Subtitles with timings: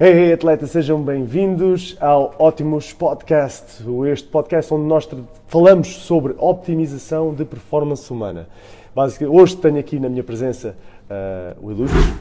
[0.00, 3.82] Hey, atletas, sejam bem-vindos ao Ótimos Podcast,
[4.12, 5.08] este podcast onde nós
[5.48, 8.48] falamos sobre optimização de performance humana.
[8.94, 10.76] Basicamente, hoje tenho aqui na minha presença
[11.10, 12.14] uh, o ilustre,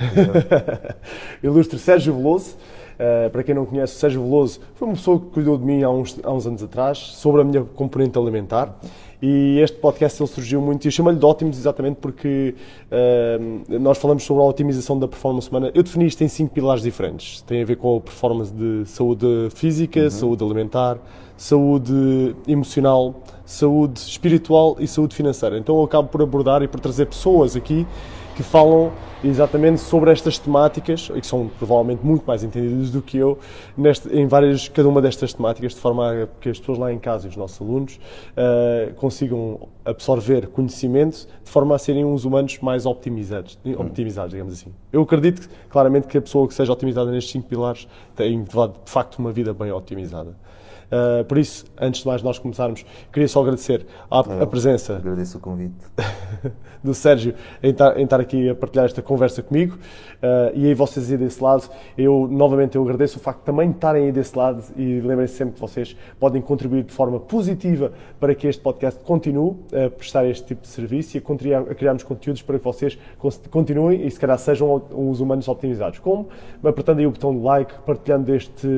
[1.44, 2.56] ilustre Sérgio Veloso.
[3.00, 5.82] Uh, para quem não conhece, o Sérgio Veloso foi uma pessoa que cuidou de mim
[5.82, 8.78] há uns, há uns anos atrás sobre a minha componente alimentar.
[9.22, 12.54] E este podcast ele surgiu muito, e eu chamo-lhe de ótimos exatamente porque
[12.90, 15.70] uh, nós falamos sobre a otimização da performance humana.
[15.74, 17.40] Eu defini isto em cinco pilares diferentes.
[17.40, 20.10] Tem a ver com a performance de saúde física, uhum.
[20.10, 20.98] saúde alimentar,
[21.38, 23.14] saúde emocional,
[23.46, 25.56] saúde espiritual e saúde financeira.
[25.56, 27.86] Então eu acabo por abordar e por trazer pessoas aqui
[28.40, 28.90] que falam
[29.22, 33.38] exatamente sobre estas temáticas e que são provavelmente muito mais entendidas do que eu
[33.76, 36.98] neste, em várias cada uma destas temáticas de forma a que as pessoas lá em
[36.98, 42.58] casa e os nossos alunos uh, consigam absorver conhecimento de forma a serem uns humanos
[42.60, 44.72] mais optimizados, optimizados, digamos assim.
[44.90, 48.54] Eu acredito claramente que a pessoa que seja otimizada nestes cinco pilares tem de
[48.86, 50.34] facto uma vida bem otimizada.
[50.90, 54.96] Uh, por isso, antes de mais nós começarmos, queria só agradecer a, a presença.
[54.96, 55.74] Agradeço o convite.
[56.82, 60.74] do Sérgio em estar, em estar, aqui a partilhar esta conversa comigo uh, e aí
[60.74, 64.36] vocês aí desse lado, eu novamente eu agradeço o facto de também estarem aí desse
[64.36, 69.02] lado e lembrem-se sempre que vocês podem contribuir de forma positiva para que este podcast
[69.04, 72.64] continue a prestar este tipo de serviço e a, criar, a criarmos conteúdos para que
[72.64, 72.98] vocês
[73.50, 75.98] continuem e se calhar sejam os humanos optimizados.
[75.98, 76.28] Como?
[76.64, 78.68] Apertando aí o botão de like, partilhando este,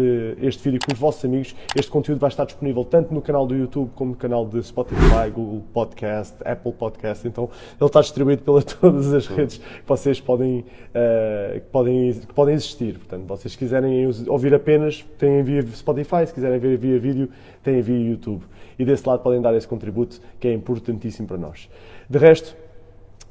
[0.41, 1.55] este vídeo com os vossos amigos.
[1.77, 5.31] Este conteúdo vai estar disponível tanto no canal do YouTube como no canal de Spotify,
[5.33, 7.27] Google Podcast, Apple Podcast.
[7.27, 7.49] Então
[7.81, 12.55] ele está distribuído pelas todas as redes que vocês podem, uh, que podem, que podem
[12.55, 12.99] existir.
[12.99, 17.29] Portanto, vocês quiserem ouvir apenas, têm via Spotify, se quiserem ver via vídeo,
[17.63, 18.43] têm via YouTube.
[18.79, 21.69] E desse lado podem dar esse contributo que é importantíssimo para nós.
[22.09, 22.57] De resto,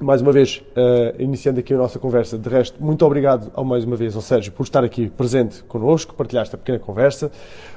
[0.03, 3.83] mais uma vez, uh, iniciando aqui a nossa conversa, de resto, muito obrigado ao, mais
[3.83, 7.31] uma vez ao Sérgio por estar aqui presente connosco, partilhar esta pequena conversa.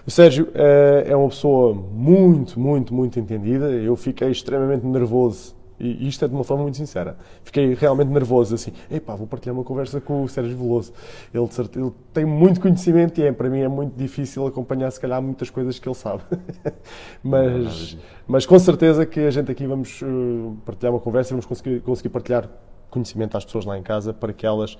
[0.06, 3.70] O Sérgio uh, é uma pessoa muito, muito, muito entendida.
[3.70, 7.16] Eu fiquei extremamente nervoso e isto é de uma forma muito sincera.
[7.42, 10.92] Fiquei realmente nervoso, assim, epá, vou partilhar uma conversa com o Sérgio Veloso.
[11.32, 15.20] Ele, ele tem muito conhecimento e é, para mim é muito difícil acompanhar, se calhar,
[15.20, 16.22] muitas coisas que ele sabe.
[17.22, 17.96] mas,
[18.26, 21.80] mas com certeza que a gente aqui vamos uh, partilhar uma conversa e vamos conseguir,
[21.80, 22.48] conseguir partilhar
[22.94, 24.78] conhecimento às pessoas lá em casa para que elas,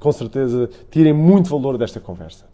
[0.00, 2.46] com certeza, tirem muito valor desta conversa.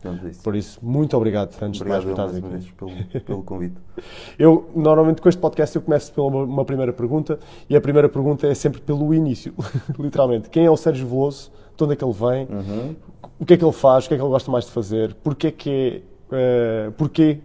[0.43, 2.73] Por isso, muito obrigado, antes obrigado de mais, mais aqui.
[2.73, 3.77] Pelo, pelo convite.
[4.39, 7.39] eu, normalmente, com este podcast, eu começo pela uma, uma, primeira pergunta
[7.71, 9.55] e a primeira pergunta é sempre pelo início,
[9.99, 10.51] literalmente.
[10.51, 11.53] Quem é o Sérgio Veloso?
[11.77, 12.49] De onde é que ele vem?
[12.51, 12.97] Uhum.
[13.39, 14.07] O que é que ele faz?
[14.07, 15.15] O que é que ele gosta mais de fazer?
[15.15, 17.39] Porquê que é, uh, porquê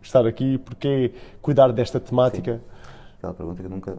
[0.00, 0.56] estar aqui?
[0.58, 1.12] Porquê
[1.42, 2.54] cuidar desta temática?
[2.54, 2.60] Sim.
[3.18, 3.98] Aquela pergunta que eu nunca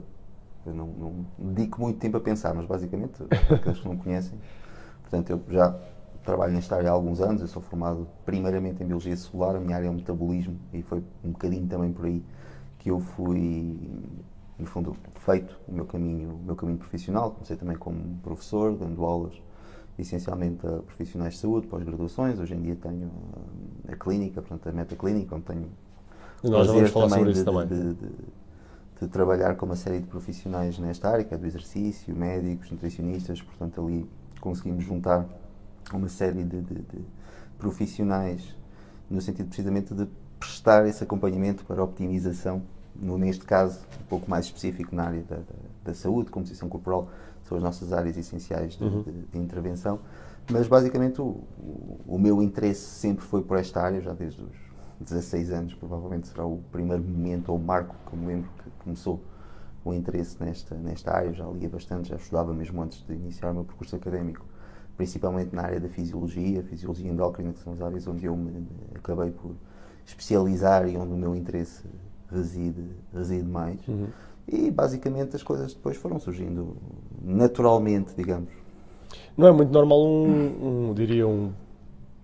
[0.68, 4.40] eu não, não dedico muito tempo a pensar, mas basicamente, para aqueles que não conhecem,
[5.02, 5.78] portanto, eu já
[6.24, 9.76] trabalho nesta área há alguns anos, eu sou formado primeiramente em Biologia Celular, a minha
[9.76, 12.24] área é o metabolismo e foi um bocadinho também por aí
[12.80, 13.80] que eu fui,
[14.60, 17.32] no fundo, feito o meu caminho, o meu caminho profissional.
[17.32, 19.34] Comecei também como professor, dando aulas
[19.98, 22.40] essencialmente a profissionais de saúde, pós-graduações.
[22.40, 23.12] Hoje em dia tenho
[23.88, 25.70] a, clínica, portanto, a metaclínica, onde tenho
[26.44, 27.68] e nós vamos falar sobre isso também.
[27.68, 28.10] De, de, de
[29.06, 33.86] trabalhar com uma série de profissionais nesta área, que é do exercício, médicos, nutricionistas, portanto
[33.86, 34.10] ali
[34.42, 35.26] conseguimos juntar
[35.94, 37.06] uma série de, de, de
[37.60, 38.56] profissionais
[39.10, 40.08] no sentido precisamente de
[40.40, 42.62] prestar esse acompanhamento para optimização,
[42.96, 45.44] no, neste caso um pouco mais específico na área da, da,
[45.86, 47.10] da saúde, composição corporal,
[47.44, 49.04] são as nossas áreas essenciais de, uhum.
[49.32, 50.00] de intervenção,
[50.52, 54.67] mas basicamente o, o, o meu interesse sempre foi por esta área, já desde os
[55.00, 59.22] 16 anos, provavelmente será o primeiro momento ou marco que eu me lembro que começou
[59.86, 61.30] o interesse nesta, nesta área.
[61.30, 64.46] Eu já lia bastante, já estudava mesmo antes de iniciar o meu percurso académico,
[64.96, 69.32] principalmente na área da fisiologia, fisiologia endócrina, que são as áreas onde eu me acabei
[69.32, 69.56] por
[70.06, 71.84] especializar e onde o meu interesse
[72.32, 73.86] reside, reside mais.
[73.88, 74.08] Uhum.
[74.48, 76.76] E basicamente as coisas depois foram surgindo
[77.22, 78.50] naturalmente, digamos.
[79.36, 81.52] Não é muito normal um, um diria, um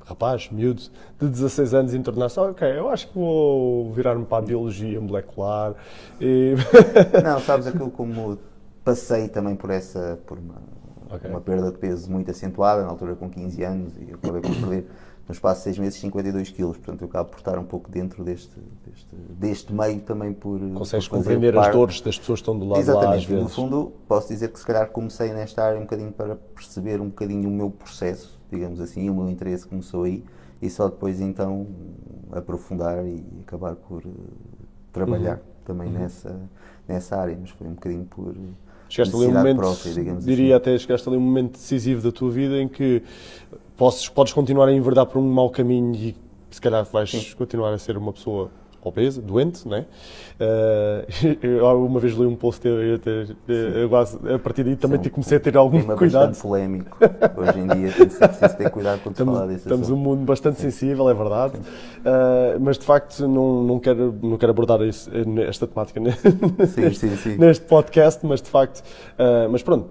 [0.05, 0.81] rapaz, miúdo,
[1.19, 5.75] de 16 anos, internar-se, ok, eu acho que vou virar-me para a biologia molecular.
[6.19, 6.55] E...
[7.23, 8.37] Não, sabes aquilo como
[8.83, 10.61] passei também por essa, por uma,
[11.15, 11.29] okay.
[11.29, 14.87] uma perda de peso muito acentuada, na altura com 15 anos, e acabei por perder
[15.25, 18.25] no espaço de 6 meses 52 quilos, portanto eu acabo por estar um pouco dentro
[18.25, 20.59] deste, deste, deste meio também por...
[20.59, 23.43] Consegues por compreender as dores das pessoas que estão do lado Exatamente, lá às vezes.
[23.43, 27.07] no fundo posso dizer que se calhar comecei nesta área um bocadinho para perceber um
[27.07, 30.23] bocadinho o meu processo digamos assim, o meu interesse começou aí
[30.61, 31.67] e só depois então
[32.31, 34.13] aprofundar e acabar por uh,
[34.91, 35.43] trabalhar uhum.
[35.65, 35.93] também uhum.
[35.93, 36.39] nessa,
[36.87, 38.33] nessa área, mas foi um bocadinho por
[38.87, 40.53] chegaste ali um momento, própria, diria assim.
[40.53, 43.03] até, chegaste ali um momento decisivo da tua vida em que
[43.75, 46.15] podes, podes continuar a enverdar por um mau caminho e
[46.49, 47.35] se calhar vais Sim.
[47.35, 48.51] continuar a ser uma pessoa
[48.89, 49.81] obesa, doente, não é?
[49.81, 52.99] Uh, eu uma vez li um post teu e
[54.33, 56.27] a partir daí também Sim, comecei a ter algum tema cuidado.
[56.27, 56.97] bastante polémico.
[57.37, 59.59] Hoje em dia tem preciso ter cuidado quando estamos, falar disso.
[59.59, 60.69] Estamos num mundo bastante Sim.
[60.69, 65.09] sensível, é verdade, uh, mas de facto não, não, quero, não quero abordar isso,
[65.47, 69.89] esta temática neste, neste, podcast, mas de facto, uh, mas pronto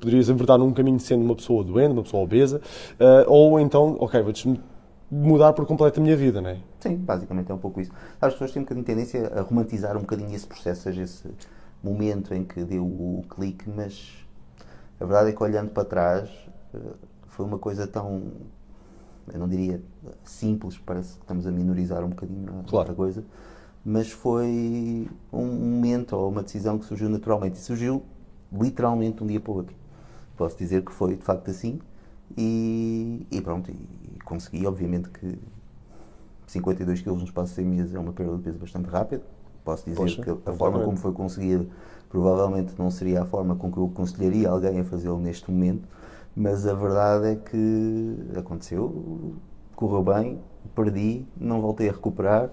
[0.00, 2.60] poderias enverdar num caminho sendo uma pessoa doente, uma pessoa obesa,
[2.98, 4.32] uh, ou então, ok, vou
[5.10, 6.58] mudar por completo a minha vida, não é?
[6.78, 7.90] Sim, basicamente é um pouco isso.
[8.20, 11.28] As pessoas têm um bocadinho tendência a romantizar um bocadinho esse processo, seja esse
[11.82, 14.24] momento em que deu o clique, mas
[15.00, 16.30] a verdade é que olhando para trás
[16.74, 16.78] eh,
[17.26, 18.22] foi uma coisa tão,
[19.32, 19.82] eu não diria
[20.22, 22.94] simples, parece que estamos a minorizar um bocadinho a claro.
[22.94, 23.24] coisa,
[23.84, 28.04] mas foi um momento ou uma decisão que surgiu naturalmente e surgiu
[28.52, 29.74] literalmente de um dia para o outro.
[30.36, 31.80] Posso dizer que foi de facto assim
[32.36, 34.66] e, e pronto, e consegui.
[34.66, 35.38] Obviamente que
[36.46, 39.22] 52 kg no espaço de 100 meses é uma perda de peso bastante rápida.
[39.64, 41.68] Posso dizer Poxa, que a forma como foi conseguido
[42.08, 45.88] provavelmente não seria a forma com que eu aconselharia alguém a fazê-lo neste momento,
[46.34, 49.34] mas a verdade é que aconteceu,
[49.76, 50.40] correu bem,
[50.74, 52.50] perdi, não voltei a recuperar.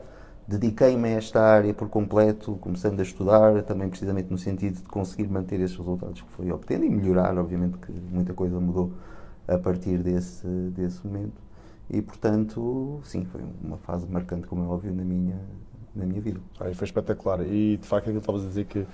[0.47, 5.27] Dediquei-me a esta área por completo, começando a estudar, também precisamente no sentido de conseguir
[5.27, 8.91] manter esses resultados que fui obtendo e melhorar, obviamente que muita coisa mudou
[9.47, 11.41] a partir desse, desse momento.
[11.89, 15.39] E, portanto, sim, foi uma fase marcante, como é óbvio, na minha,
[15.95, 16.39] na minha vida.
[16.59, 17.41] Aí foi espetacular.
[17.41, 18.85] E, de facto, aquilo que estavas a dizer que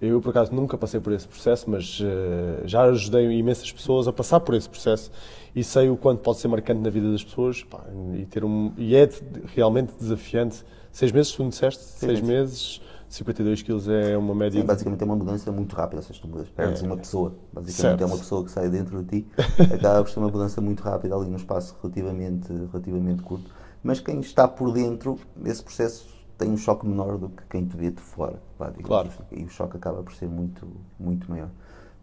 [0.00, 4.12] eu, por acaso, nunca passei por esse processo, mas uh, já ajudei imensas pessoas a
[4.12, 5.12] passar por esse processo
[5.54, 7.84] e sei o quanto pode ser marcante na vida das pessoas pá,
[8.14, 9.08] e, ter um, e é
[9.54, 10.64] realmente desafiante.
[10.90, 11.82] Seis meses, tu me disseste?
[11.84, 12.82] Seis, seis meses
[13.12, 14.60] 52 quilos é uma média.
[14.60, 16.86] Sim, basicamente é uma mudança muito rápida, ou seja, tu perdes é.
[16.86, 17.34] uma pessoa.
[17.52, 18.02] Basicamente certo.
[18.02, 19.28] é uma pessoa que sai dentro de ti,
[19.74, 23.50] acaba por ser uma mudança muito rápida ali num espaço relativamente, relativamente curto.
[23.82, 27.76] Mas quem está por dentro, esse processo tem um choque menor do que quem te
[27.76, 28.40] vê de fora.
[28.82, 29.08] claro.
[29.08, 29.42] Assim.
[29.42, 30.66] E o choque acaba por ser muito,
[30.98, 31.50] muito maior.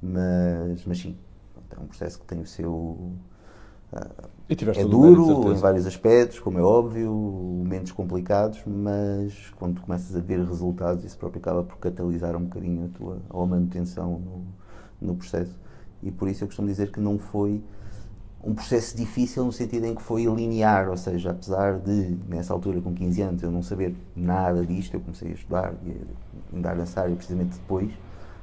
[0.02, 1.18] Mas, mas sim,
[1.76, 3.14] é um processo que tem o seu
[4.76, 10.40] é duro em vários aspectos, como é óbvio, momentos complicados, mas quando começas a ver
[10.40, 14.44] resultados, isso próprio acaba por catalisar um bocadinho a tua a manutenção no,
[15.02, 15.56] no processo.
[16.02, 17.62] E por isso eu costumo dizer que não foi
[18.44, 22.80] um processo difícil no sentido em que foi linear, ou seja, apesar de, nessa altura,
[22.80, 26.76] com 15 anos, eu não saber nada disto, eu comecei a estudar e a andar
[26.76, 27.92] nessa área precisamente depois,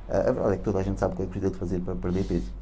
[0.09, 1.81] a verdade é que toda a gente sabe o que é que precisa de fazer
[1.81, 2.53] para perder peso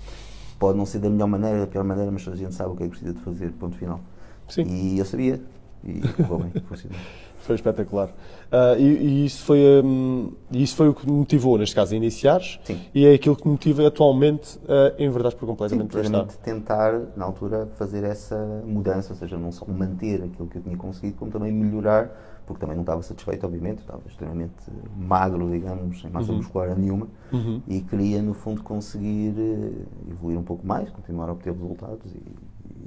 [0.58, 2.84] pode não ser da melhor maneira, da pior maneira, mas a gente sabe o que
[2.84, 4.00] é que precisa de fazer, ponto final.
[4.48, 4.64] Sim.
[4.64, 5.40] E eu sabia,
[5.86, 6.98] e ficou bem, funcionou.
[7.40, 8.08] Foi espetacular.
[8.08, 11.96] Uh, e, e, isso foi, um, isso foi o que me motivou, neste caso, a
[11.96, 12.58] iniciares.
[12.64, 12.80] Sim.
[12.94, 17.26] E é aquilo que me motiva atualmente a enverdar por completamente Sim, para tentar, na
[17.26, 21.30] altura, fazer essa mudança, ou seja, não só manter aquilo que eu tinha conseguido, como
[21.30, 22.10] também melhorar
[22.46, 24.52] porque também não estava satisfeito, obviamente, estava extremamente
[24.96, 26.38] magro, digamos, sem massa uhum.
[26.38, 27.62] muscular nenhuma, uhum.
[27.66, 32.22] e queria, no fundo, conseguir eh, evoluir um pouco mais, continuar a obter resultados, e,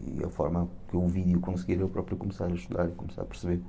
[0.05, 3.25] e a forma que o vídeo conseguir eu próprio começar a estudar e começar a
[3.25, 3.61] perceber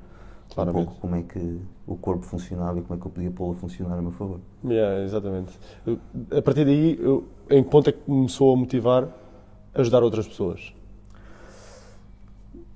[0.54, 0.82] Claramente.
[0.82, 3.52] um pouco como é que o corpo funcionava e como é que eu podia pô-lo
[3.52, 4.40] a funcionar a meu favor.
[4.64, 5.58] Yeah, exatamente.
[6.36, 9.08] A partir daí, eu, em que ponto é que começou a motivar
[9.74, 10.72] a ajudar outras pessoas?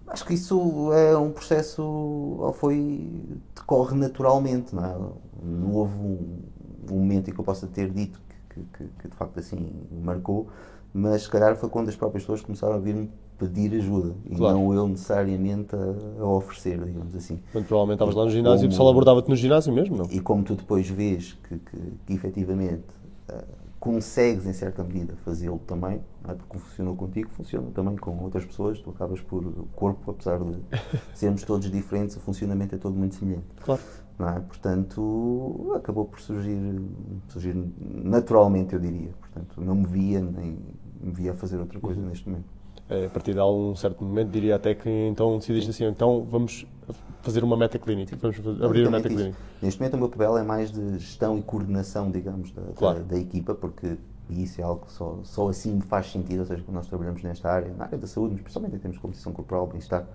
[0.07, 3.09] Acho que isso é um processo, foi,
[3.57, 4.99] decorre naturalmente, não é?
[5.43, 6.43] Não houve um,
[6.91, 10.49] um momento em que eu possa ter dito que, que, que, de facto assim marcou,
[10.93, 14.59] mas se calhar foi quando as próprias pessoas começaram a vir-me pedir ajuda e claro.
[14.59, 17.41] não eu necessariamente a, a, oferecer, digamos assim.
[17.53, 20.07] Muito provavelmente estavas lá no ginásio como, e o pessoal abordava-te no ginásio mesmo, não?
[20.11, 22.85] E como tu depois vês que, que, que efetivamente
[23.31, 26.35] uh, consegues, em certa medida, fazê-lo também, é?
[26.35, 28.79] porque funcionou contigo, funciona também com outras pessoas.
[28.79, 29.45] Tu acabas por.
[29.45, 30.57] O corpo, apesar de
[31.13, 33.47] sermos todos diferentes, o funcionamento é todo muito semelhante.
[33.65, 33.81] Claro.
[34.21, 34.41] É?
[34.41, 36.61] Portanto, acabou por surgir,
[37.27, 39.11] surgir naturalmente, eu diria.
[39.19, 40.59] Portanto, não me via, nem
[41.01, 42.07] me via a fazer outra coisa uhum.
[42.07, 42.47] neste momento.
[42.89, 46.67] É, a partir de algum certo momento, diria até que então decidiste assim: então vamos
[47.23, 49.37] fazer uma meta clínica, vamos abrir uma meta clínica.
[49.63, 52.99] Neste momento, o meu papel é mais de gestão e coordenação, digamos, da, claro.
[53.01, 53.97] da, da equipa, porque
[54.29, 57.23] e isso é algo que só, só assim faz sentido, ou seja, quando nós trabalhamos
[57.23, 60.07] nesta área, na área da saúde, mas principalmente em termos de competição corporal, bem-estar,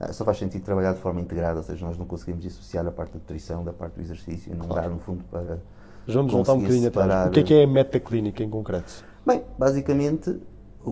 [0.00, 2.90] uh, só faz sentido trabalhar de forma integrada, ou seja, nós não conseguimos dissociar a
[2.90, 4.82] parte da nutrição da parte do exercício, não claro.
[4.82, 5.58] dar no fundo para.
[6.06, 7.28] Vamos voltar um bocadinho atrás.
[7.28, 9.04] O que é que é a meta clínica em concreto?
[9.26, 10.40] Bem, basicamente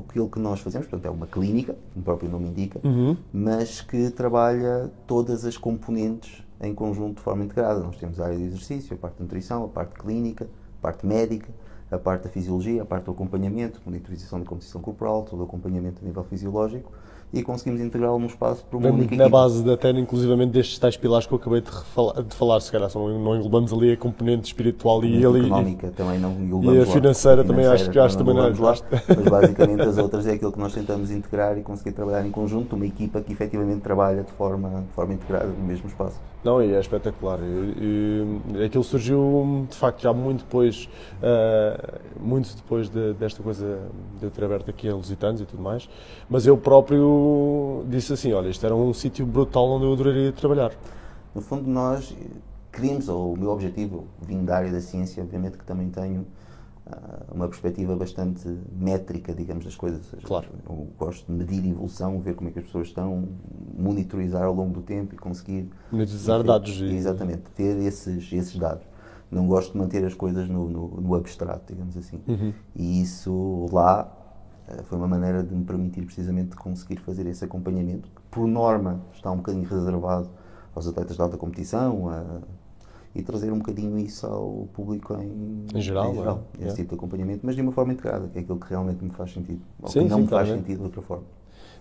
[0.00, 3.16] aquilo que nós fazemos, portanto, é uma clínica, como o próprio nome indica, uhum.
[3.32, 7.80] mas que trabalha todas as componentes em conjunto de forma integrada.
[7.80, 10.48] Nós temos a área de exercício, a parte de nutrição, a parte clínica,
[10.78, 11.48] a parte médica,
[11.90, 16.00] a parte da fisiologia, a parte do acompanhamento, monitorização da composição corporal, todo o acompanhamento
[16.02, 16.92] a nível fisiológico
[17.34, 19.38] e conseguimos integrá-lo no espaço para uma Bem, única na equipa.
[19.38, 22.88] base até inclusivamente destes tais pilares que eu acabei de, refalar- de falar, se calhar
[22.88, 26.76] só não, não englobamos ali a componente espiritual e a ali económica também não englobamos
[26.76, 29.98] e a financeira também acho que- acho também não- englobamos acho- lá, mas basicamente as
[29.98, 33.32] outras é aquilo que nós tentamos integrar e conseguir trabalhar em conjunto, uma equipa que
[33.32, 36.20] efetivamente trabalha de forma, de forma integrada no mesmo espaço.
[36.44, 37.38] Não, e é espetacular.
[37.40, 40.90] E, e, aquilo surgiu, de facto, já muito depois,
[41.22, 43.78] ah, muito depois de- desta coisa
[44.20, 45.88] de eu ter aberto aqui a Lusitanos e tudo mais.
[46.28, 47.00] Mas eu próprio
[47.88, 50.72] disse assim: olha, isto era um sítio brutal onde eu adoraria trabalhar.
[51.34, 52.14] No fundo, nós
[52.72, 56.26] queríamos, ou o meu objetivo, vindo da área da ciência, obviamente que também tenho
[56.86, 60.04] ah, uma perspectiva bastante métrica, digamos, das coisas.
[60.06, 60.48] Seja, Claro.
[60.68, 63.28] Eu gosto de medir evolução, ver como é que as pessoas estão,
[63.76, 65.70] monitorizar ao longo do tempo e conseguir.
[65.92, 66.06] Enfim,
[66.44, 68.86] dados Exatamente, ter esses, esses dados.
[69.30, 72.20] Não gosto de manter as coisas no, no, no abstrato, digamos assim.
[72.28, 72.52] Uhum.
[72.76, 74.23] E isso lá
[74.84, 79.30] foi uma maneira de me permitir precisamente conseguir fazer esse acompanhamento, que por norma está
[79.30, 80.28] um bocadinho reservado
[80.74, 82.40] aos atletas de alta competição a-
[83.14, 86.12] e trazer um bocadinho isso ao público em, Em geral,
[86.58, 86.74] esse é.
[86.74, 89.32] tipo de acompanhamento, mas de uma forma integrada, que é aquilo que realmente me faz
[89.32, 90.62] sentido, ou Sim, que não sim, me faz claramente.
[90.66, 91.24] sentido de outra forma.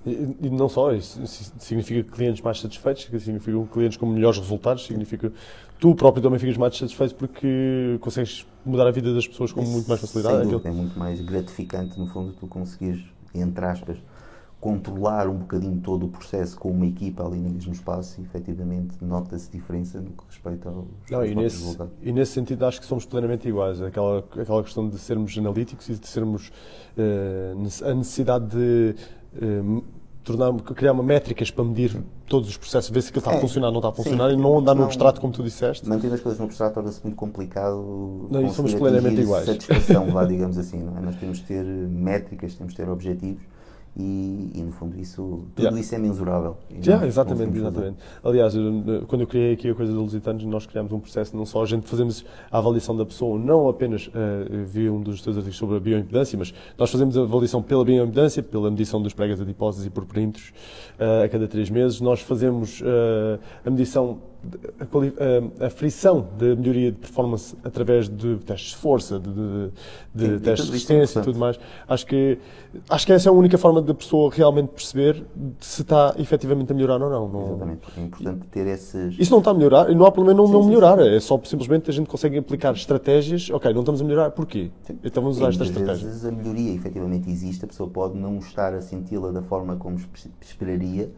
[0.06, 5.32] E, não só, isso isso significa clientes mais satisfeitos, significa clientes com melhores resultados, significa
[5.80, 9.88] tu próprio também ficas mais satisfeito porque consegues mudar a vida das pessoas com muito
[9.88, 10.36] mais facilidade.
[10.38, 13.02] Aquilo- dúvida, é muito mais gratificante, no fundo, tu conseguires,
[13.34, 13.98] entre aspas,
[14.64, 18.96] controlar um bocadinho todo o processo com uma equipa ali no mesmo espaço e efetivamente
[19.02, 21.94] nota-se diferença no que respeita aos, Não, aos e, nesse, resultados.
[22.02, 23.82] e nesse sentido acho que somos plenamente iguais.
[23.82, 26.50] Aquela, aquela questão de sermos analíticos e de sermos
[27.58, 28.96] nece- a necessidade de
[29.36, 29.82] eh,
[30.24, 33.42] tornar, criar uma métricas para medir todos os processos, ver se aquilo está a É,
[33.42, 34.04] funcionar ou não está a sim.
[34.04, 35.90] funcionar e não andar no abstrato como tu disseste.
[35.90, 39.46] Mantendo as coisas no abstrato torna-se muito complicado Não, e somos plenamente iguais.
[39.46, 40.82] satisfação, vá, digamos assim.
[40.82, 41.02] Não é?
[41.02, 43.44] Nós temos de ter métricas, temos de ter objetivos
[43.96, 45.22] e, e, no fundo isso,
[45.56, 45.80] tudo Yeah.
[45.80, 46.58] isso é mensurável.
[46.70, 47.88] Nós exatamente, conseguimos fazer.
[47.88, 47.98] exatamente.
[48.24, 48.54] Aliás,
[49.08, 51.66] quando eu criei aqui a coisa dos Lusitanos, nós criámos um processo, não só a
[51.66, 54.10] gente fazemos a avaliação da pessoa, não apenas,
[54.50, 57.86] eu vi um dos teus artigos sobre a bioimpedância, mas nós fazemos a avaliação pela
[57.86, 60.52] bioimpedância, pela medição dos pregas adiposos e por perímetros
[60.98, 62.02] eh, a cada três meses.
[62.02, 64.18] Nós fazemos eh, a medição,
[65.60, 69.72] a, a- frição da melhoria de performance através de testes de força, de, de-
[70.14, 71.60] de Sim, testes de é resistência e tudo mais.
[71.88, 72.38] Acho que,
[72.90, 75.24] acho que essa é a única forma da pessoa realmente perceber
[75.60, 77.28] se está efetivamente a melhorar ou não.
[77.28, 77.82] não Exatamente.
[77.98, 79.16] É importante ter esses.
[79.18, 81.00] isso não está a melhorar, e não há problema em não, Sim, não sim, melhorar,
[81.00, 83.50] é só simplesmente a gente consegue aplicar estratégias.
[83.50, 84.72] Ok, não estamos a melhorar, porquê?
[85.04, 86.08] Então vamos usar esta estratégia.
[86.08, 89.96] vezes a melhoria efetivamente existe, a pessoa pode não estar a senti-la da forma como
[89.98, 91.10] espe- esperaria,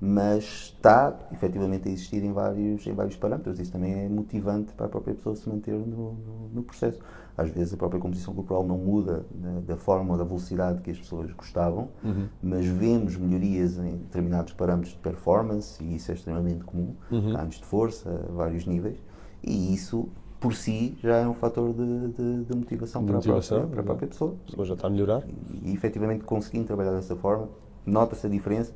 [0.00, 3.58] mas está efetivamente a existir em vários, em vários parâmetros.
[3.60, 6.98] Isso também é motivante para a própria pessoa se manter no, no, no processo.
[7.36, 10.90] Às vezes a própria composição corporal não muda da, da forma ou da velocidade que
[10.90, 12.26] as pessoas gostavam, Uhum.
[12.42, 17.32] mas vemos melhorias em determinados parâmetros de performance, e isso é extremamente comum, Uhum.
[17.34, 18.98] ganhos de força, a vários níveis,
[19.42, 23.58] e isso por si já é um fator de, de- de motivação, De para, motivação,
[23.58, 24.34] a própria, para a própria pessoa.
[24.42, 25.22] A pessoa já está a melhorar.
[25.62, 27.48] E, efetivamente conseguindo trabalhar dessa forma,
[27.84, 28.72] nota-se a diferença.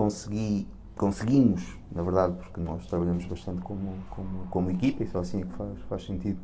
[0.00, 0.66] Consegui,
[0.96, 5.44] conseguimos, na verdade, porque nós trabalhamos bastante como, como, como equipa, e só assim é
[5.44, 6.38] que faz, faz sentido,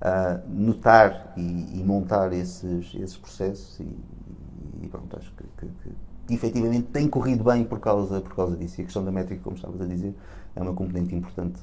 [0.00, 3.96] ah, notar e, e montar esses, esses processos e,
[4.82, 5.66] e pronto, acho que, que,
[6.26, 8.80] que efetivamente tem corrido bem por causa, por causa disso.
[8.80, 10.12] E a questão da métrica, como estavas a dizer,
[10.56, 11.60] é uma componente importante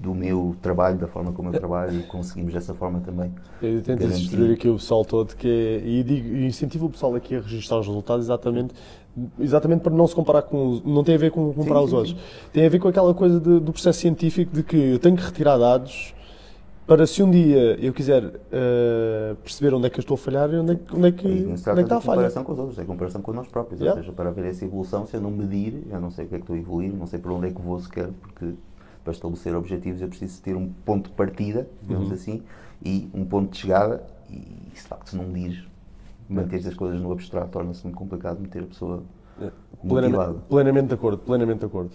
[0.00, 4.02] do meu trabalho, da forma como eu trabalho e conseguimos dessa forma também Eu tento
[4.04, 7.40] instruir aqui o pessoal todo que é, e, digo, e incentivo o pessoal aqui a
[7.40, 8.74] registrar os resultados exatamente,
[9.38, 11.90] exatamente para não se comparar com os, não tem a ver com comparar Sim, os
[11.90, 12.20] sim, outros, sim.
[12.52, 15.22] tem a ver com aquela coisa de- do processo científico de que eu tenho que
[15.22, 16.14] retirar dados
[16.86, 20.52] para se um dia eu quiser eh, perceber onde é que eu estou a falhar
[20.52, 21.98] e onde é, que- onde é que, E onde é se que trata está a
[21.98, 22.16] de falha.
[22.16, 23.80] comparação com os outros, é comparação com nós próprios.
[23.80, 23.98] Yeah.
[23.98, 26.34] Ou seja, para ver essa evolução, se eu não medir, eu não sei o que
[26.34, 28.54] é que estou a evoluir, não sei para onde é que vou sequer, porque
[29.04, 32.14] para estabelecer objetivos eu preciso ter um ponto de partida, digamos Uhum.
[32.14, 32.42] assim,
[32.84, 34.02] e um ponto de chegada.
[34.30, 34.34] E
[34.74, 35.64] de facto, se não medires,
[36.32, 39.02] manter as coisas no abstrato torna-se muito complicado meter a pessoa
[39.82, 40.34] motivada.
[40.34, 41.90] Plenamente, plenamente de acordo, plenamente de acordo.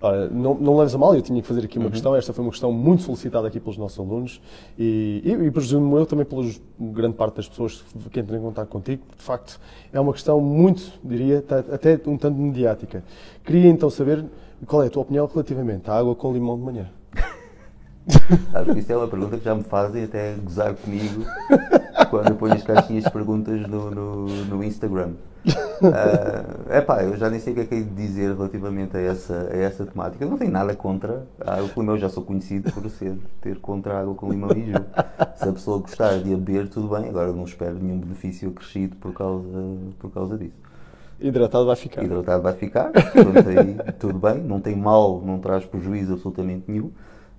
[0.00, 2.16] Ora, não, não leves a mal, eu tinha que fazer aqui uma questão.
[2.16, 4.40] Esta foi uma questão muito solicitada aqui pelos nossos alunos
[4.78, 6.44] e, e, e presumo eu também pela
[6.78, 9.02] grande parte das pessoas que entram em contato contigo.
[9.16, 9.60] De facto,
[9.92, 13.04] é uma questão muito, diria, até um tanto mediática.
[13.44, 14.24] Queria então saber
[14.66, 16.99] qual é a tua opinião relativamente à água com limão de manhã.
[18.54, 21.24] Acho que isso é uma pergunta que já me fazem até gozar comigo
[22.08, 25.12] quando eu ponho as caixinhas de perguntas no, no, no Instagram.
[25.46, 29.48] uh, epá, eu já nem sei o que é que é dizer relativamente a essa,
[29.50, 30.24] a essa temática.
[30.24, 33.16] Eu não tenho nada contra a água com limão, eu já sou conhecido por ser,
[33.40, 34.84] ter contra a água com limão e gelo.
[35.36, 38.96] Se a pessoa gostar de a beber, tudo bem, agora não espero nenhum benefício acrescido
[38.96, 39.46] por causa,
[39.98, 40.70] por causa disso.
[41.18, 42.02] Hidratado vai ficar.
[42.02, 46.90] Hidratado vai ficar, aí, tudo bem, não tem mal, não traz prejuízo absolutamente nenhum.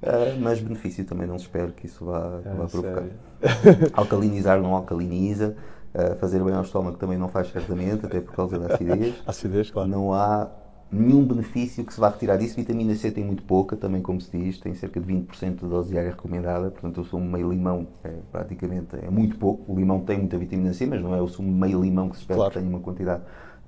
[0.02, 3.04] Uh, mas benefício também não se espera que isso vá, é, vá provocar.
[3.94, 5.56] Alcalinizar não alcaliniza,
[5.94, 9.22] uh, fazer bem ao estômago também não faz certamente, até por causa da acidez.
[9.28, 9.88] acidez, claro.
[9.88, 10.50] Não há
[10.92, 12.56] nenhum benefício que se vá retirar disso.
[12.56, 15.92] Vitamina C tem muito pouca, também como se diz, tem cerca de 20% de dose
[15.92, 19.72] diária recomendada, portanto o sumo meio limão é praticamente é muito pouco.
[19.72, 22.24] O limão tem muita vitamina C, mas não é o sumo meio limão que se
[22.24, 22.54] espera claro.
[22.54, 23.22] que tenha uma quantidade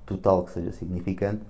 [0.04, 1.42] total que seja significante.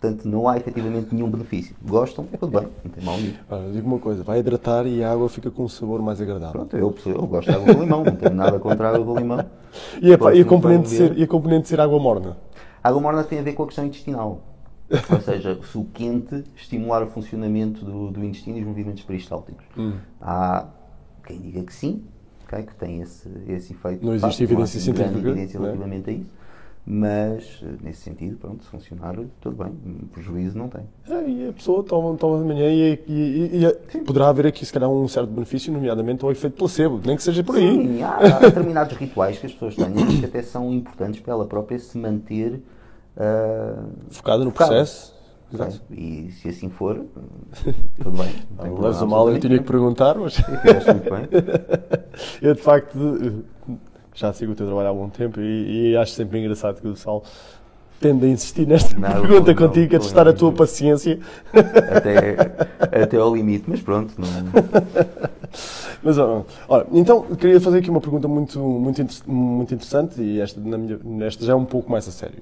[0.00, 1.74] Portanto, não há efetivamente nenhum benefício.
[1.84, 3.34] Gostam, é tudo bem, não tem mal nenhum.
[3.50, 6.52] Olha, digo uma coisa, vai hidratar e a água fica com um sabor mais agradável.
[6.52, 9.18] Pronto, eu, eu gosto de água com limão, não tenho nada contra a água com
[9.18, 9.44] limão.
[10.00, 12.38] E, a, e, a componente de ser, e a componente ser água morna?
[12.82, 14.40] A água morna tem a ver com a questão intestinal.
[14.88, 19.64] Ou seja, se o quente estimular o funcionamento do, do intestino e os movimentos peristálticos.
[19.76, 19.92] Hum.
[20.20, 20.66] Há
[21.26, 22.02] quem diga que sim,
[22.46, 24.04] okay, que tem esse, esse efeito.
[24.04, 25.18] Não existe evidência científica.
[25.18, 26.12] evidência relativamente é?
[26.14, 26.38] a isso
[26.90, 29.70] mas nesse sentido, pronto, se funcionar, tudo bem,
[30.10, 30.80] prejuízo não tem.
[31.06, 34.72] É, e a pessoa toma, toma de manhã e, e, e poderá haver aqui, se
[34.72, 37.68] calhar, um certo benefício, nomeadamente ao efeito placebo, nem que seja por aí.
[37.68, 41.44] Sim, há, há determinados rituais que as pessoas têm que até são importantes para ela
[41.44, 44.70] própria se manter uh, focada no focada.
[44.70, 45.18] processo.
[45.52, 45.80] Exato.
[45.90, 47.04] E se assim for,
[47.96, 48.34] tudo bem.
[48.56, 50.38] Não leves a mal, eu tinha que perguntar, mas.
[50.38, 51.28] muito bem.
[52.40, 53.44] eu, de facto,
[54.18, 56.96] já sigo o teu trabalho há algum tempo e, e acho sempre engraçado que o
[56.96, 57.22] Sal
[58.00, 61.18] tende a insistir nesta não, pergunta não, contigo, a testar a tua paciência.
[61.52, 64.14] Até, até ao limite, mas pronto.
[64.18, 64.28] Não...
[66.00, 66.44] Mas, olha,
[66.92, 71.54] então, queria fazer aqui uma pergunta muito, muito, muito interessante e esta, minha, esta já
[71.54, 72.36] é um pouco mais a sério.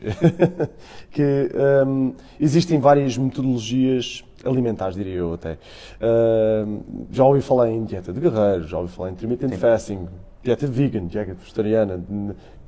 [1.10, 1.50] que
[1.86, 5.52] um, existem várias metodologias alimentares, diria eu até.
[5.52, 9.56] Uh, já ouvi falar em dieta de guerreiro, já ouvi falar em intermittent Sim.
[9.56, 10.08] fasting,
[10.46, 12.00] dieta vegan, dieta vegetariana,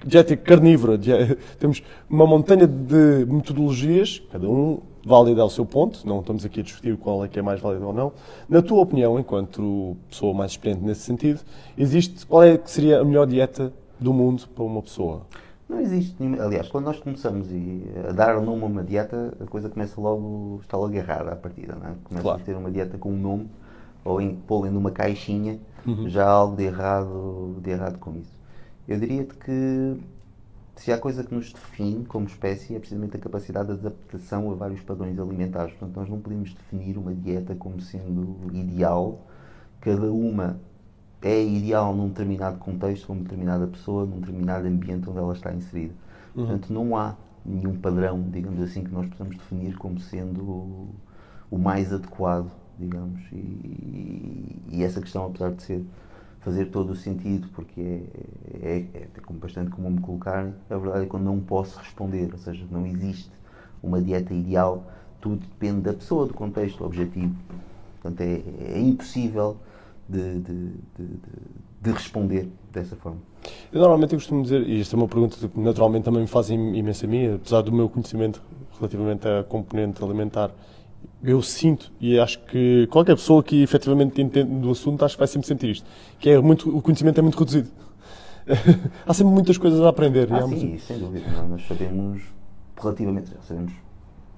[0.04, 0.98] dieta carnívora.
[0.98, 6.60] Dieta, temos uma montanha de metodologias, cada um válida ao seu ponto, não estamos aqui
[6.60, 8.12] a discutir qual é que é mais válida ou não.
[8.48, 11.40] Na tua opinião, enquanto pessoa mais experiente nesse sentido,
[11.76, 15.22] existe qual é que seria a melhor dieta do mundo para uma pessoa?
[15.68, 16.42] Não existe nenhuma.
[16.42, 17.48] Aliás, quando nós começamos
[18.08, 21.76] a dar nome a uma dieta, a coisa começa logo, está logo errada à partida,
[21.80, 21.94] não é?
[22.04, 22.40] Começa claro.
[22.40, 23.48] a ter uma dieta com um nome,
[24.04, 26.08] ou pô-la numa caixinha, uhum.
[26.08, 28.36] já há algo de errado, de errado com isso.
[28.86, 30.00] Eu diria-te que
[30.76, 34.54] se há coisa que nos define como espécie é precisamente a capacidade de adaptação a
[34.54, 35.72] vários padrões alimentares.
[35.72, 39.26] Portanto, nós não podemos definir uma dieta como sendo ideal.
[39.80, 40.60] Cada uma
[41.20, 45.94] é ideal num determinado contexto, numa determinada pessoa, num determinado ambiente onde ela está inserida.
[46.34, 46.46] Uhum.
[46.46, 50.88] Portanto, não há nenhum padrão, digamos assim, que nós possamos definir como sendo
[51.50, 53.20] o mais adequado, digamos.
[53.32, 55.84] E, e, essa questão, apesar de ser
[56.40, 58.02] fazer todo o sentido, porque é,
[58.62, 62.30] é, é, é bastante comum me colocar, a verdade é que eu não posso responder,
[62.32, 63.30] ou seja, não existe
[63.82, 64.84] uma dieta ideal,
[65.20, 67.34] tudo depende da pessoa, do contexto, do objetivo.
[68.00, 68.42] Portanto, é,
[68.74, 69.56] é impossível
[70.08, 71.08] de, de, de,
[71.82, 73.18] de, responder dessa forma.
[73.72, 76.48] Eu normalmente eu costumo dizer, e esta é uma pergunta que naturalmente também me faz
[76.50, 78.42] imensa a mim, apesar do meu conhecimento
[78.78, 80.50] relativamente à componente alimentar,
[81.22, 85.28] eu sinto, e acho que qualquer pessoa que efetivamente entende do assunto, acho que vai
[85.28, 85.86] sempre sentir isto,
[86.18, 87.68] que é muito, o conhecimento é muito reduzido.
[89.06, 90.32] Há sempre muitas coisas a aprender.
[90.32, 91.26] Ah, sim, sem dúvida.
[91.42, 92.22] Nós sabemos
[92.80, 93.72] relativamente, sabemos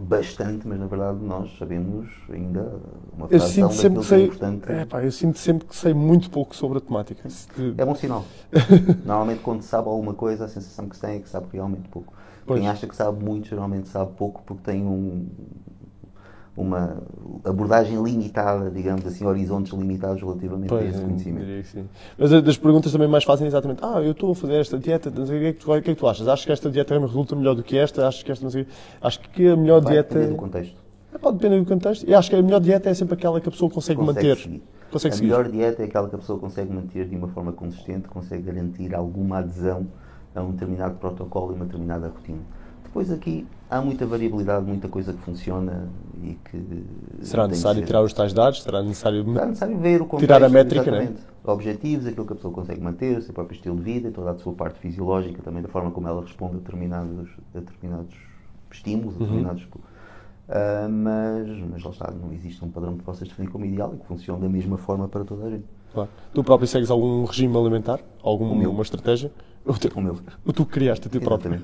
[0.01, 2.81] bastante, mas na verdade nós sabemos ainda
[3.12, 4.73] uma eu sinto sempre que sei, importante.
[4.73, 7.29] É, pá, eu sinto sempre que sei muito pouco sobre a temática.
[7.77, 8.25] É bom sinal.
[9.05, 12.14] Normalmente quando sabe alguma coisa, a sensação que se tem é que sabe realmente pouco.
[12.46, 12.59] Pois.
[12.59, 15.29] Quem acha que sabe muito, geralmente sabe pouco porque tem um,
[16.61, 17.03] uma
[17.44, 21.88] abordagem limitada, digamos assim, horizontes limitados relativamente pois, a esse conhecimento.
[22.18, 25.12] Mas das perguntas também mais fazem exatamente, ah, eu estou a fazer esta dieta, o
[25.12, 26.29] que, é que tu, o que é que tu achas?
[26.29, 28.07] Achas que esta dieta me resulta melhor do que esta?
[28.07, 28.66] Achas que esta não sei,
[29.01, 30.14] acho que a melhor Vai dieta...
[30.14, 30.77] Depender do contexto.
[31.12, 32.09] É, pode depender do contexto.
[32.09, 34.37] E acho que a melhor dieta é sempre aquela que a pessoa consegue, consegue manter.
[34.37, 34.62] Seguir.
[34.90, 35.29] Consegue a seguir.
[35.29, 38.94] melhor dieta é aquela que a pessoa consegue manter de uma forma consistente, consegue garantir
[38.94, 39.87] alguma adesão
[40.35, 42.40] a um determinado protocolo e uma determinada rotina.
[42.90, 45.88] Depois aqui há muita variabilidade, muita coisa que funciona
[46.24, 46.85] e que.
[47.22, 48.64] Será necessário tirar os tais dados?
[48.64, 51.14] Será necessário, Será necessário ver o contexto, tirar a métrica, né?
[51.44, 54.38] Objetivos, aquilo que a pessoa consegue manter, o seu próprio estilo de vida, toda a
[54.38, 58.14] sua parte fisiológica, também da forma como ela responde a determinados, a determinados
[58.72, 59.24] estímulos, a uhum.
[59.24, 59.62] determinados.
[59.62, 59.81] Uhum.
[60.48, 63.98] Uh, mas, mas lá está, não existe um padrão que possas definir como ideal e
[63.98, 65.64] que funcione da mesma forma para toda a gente.
[65.94, 66.11] Claro.
[66.35, 68.00] Tu próprio segues algum regime alimentar?
[68.20, 69.31] Alguma uma estratégia?
[69.64, 70.18] O, teu, o meu.
[70.44, 71.61] o tu criaste a ti próprio.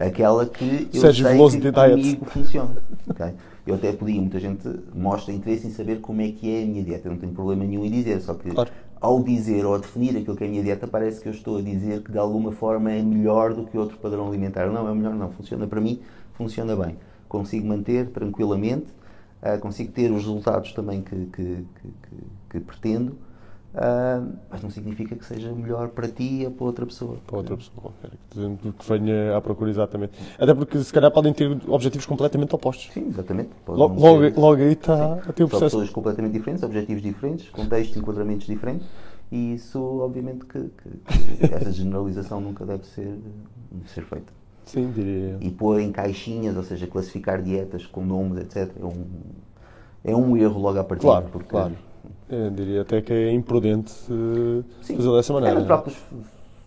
[0.00, 2.76] Aquela que eu Sérgio sei Veloso que comigo funciona.
[3.08, 3.26] ok?
[3.66, 6.82] Eu até podia, muita gente mostra interesse em saber como é que é a minha
[6.82, 7.08] dieta.
[7.08, 8.70] Eu não tenho problema nenhum em dizer, só que Claro.
[9.00, 11.58] ao dizer ou a definir aquilo que é a minha dieta, parece que eu estou
[11.58, 14.68] a dizer que de alguma forma é melhor do que outro padrão alimentar.
[14.70, 15.30] Não, é melhor não.
[15.30, 16.00] Funciona para mim,
[16.34, 16.96] funciona bem.
[17.28, 18.86] Consigo manter tranquilamente,
[19.42, 21.42] ah, consigo ter os resultados também que, que,
[21.74, 23.14] que- que pretendo,
[23.74, 27.18] ah, mas não significa que seja melhor para ti ou para outra pessoa.
[27.26, 30.12] Para outra pessoa qualquer que venha à procura exatamente.
[30.38, 32.90] Até porque se calhar podem ter objetivos completamente opostos.
[32.92, 33.50] Sim, exatamente.
[33.66, 35.64] Logo, logo, logo aí está a ter o São processo.
[35.76, 38.86] pessoas completamente diferentes, objetivos diferentes, contextos e enquadramentos diferentes,
[39.30, 43.16] e isso, obviamente, que, que- que essa generalização nunca deve ser,
[43.86, 44.32] ser feita.
[44.64, 45.36] Sim, diria.
[45.40, 49.04] E pôr em caixinhas, ou seja, classificar dietas com nomes, etc., é um,
[50.04, 51.06] é um erro logo à partida.
[51.12, 51.74] Claro, porque, claro.
[52.30, 55.54] Eu diria até que é imprudente eh, Sim, fazer dessa É maneira.
[55.56, 55.96] natural que os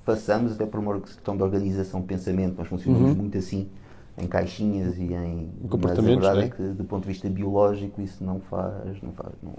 [0.06, 3.70] façamos, até por uma questão de organização de pensamento, nós funcionamos muito assim,
[4.18, 5.50] em caixinhas e em.
[5.62, 6.46] Mas a comportamentos, verdade né?
[6.46, 9.54] é que, do ponto de vista biológico, isso não faz, não, faz, não,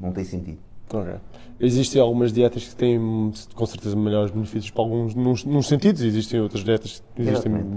[0.00, 0.58] não tem sentido.
[0.90, 1.12] Ok.
[1.60, 2.98] Existem algumas dietas que têm
[3.54, 7.52] com certeza melhores benefícios para alguns nos, nos sentidos e existem outras dietas que existem
[7.52, 7.76] Exatamente.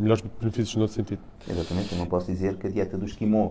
[0.00, 1.20] melhores benefícios noutro sentido.
[1.50, 3.50] Exatamente, eu não posso dizer que a dieta do esquimó,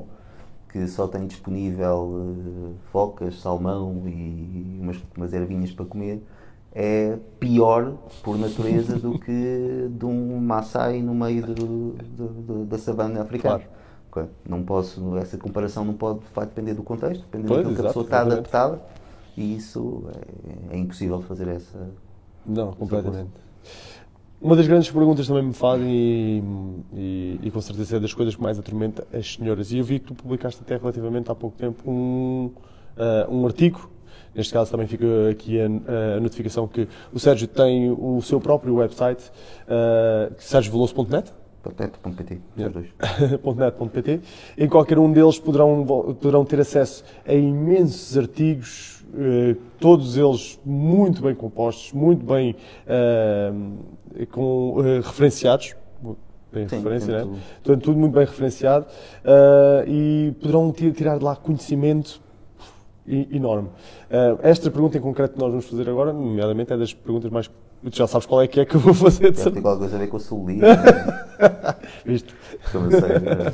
[0.77, 6.23] que só tem disponível eh, focas, salmão e umas, umas ervinhas para comer,
[6.73, 12.77] é pior por natureza do que de um Maasai no meio do- do- do- da
[12.77, 13.61] savana africana.
[14.11, 14.29] Claro.
[14.49, 17.85] Não posso, essa comparação não pode vai depender do contexto, depender Pois, daquilo que a
[17.85, 18.39] pessoa está exatamente.
[18.39, 18.81] adaptada
[19.35, 20.03] e isso
[20.71, 21.87] é, é impossível fazer essa.
[22.43, 23.29] Não, completamente.
[24.39, 26.43] Uma das grandes perguntas também me fazem e,
[26.93, 29.71] e, e com certeza é das coisas que mais atormenta as senhoras.
[29.71, 32.51] E eu vi que tu publicaste até relativamente há pouco tempo um,
[32.95, 33.89] ah, um artigo.
[34.35, 35.65] Neste caso também fica aqui a,
[36.17, 39.31] a notificação que o Sérgio tem o seu próprio website,
[39.67, 41.33] uh, sergioveloso.net.
[42.55, 42.79] Yeah.
[43.43, 44.21] .net.pt.
[44.57, 48.96] Em qualquer um deles poderão, poderão ter acesso a imensos artigos,
[49.79, 53.51] todos eles muito bem compostos, muito bem eh,
[54.31, 55.75] com, eh, referenciados.
[56.51, 57.21] Tem Sim, referência, tem né?
[57.23, 57.37] tudo.
[57.63, 58.85] Portanto, tudo muito bem referenciado
[59.23, 62.21] eh, e poderão ti- tirar de lá conhecimento
[63.07, 63.69] enorme.
[64.09, 67.47] Eh, esta pergunta em concreto que nós vamos fazer agora, nomeadamente, é das perguntas mais.
[67.83, 69.51] Tu já sabes qual é que é que eu vou fazer, certeza.
[69.61, 70.59] qualquer coisa a ver com o Sully,
[72.05, 72.33] Viste?
[72.71, 73.09] como eu sei.
[73.19, 73.53] né?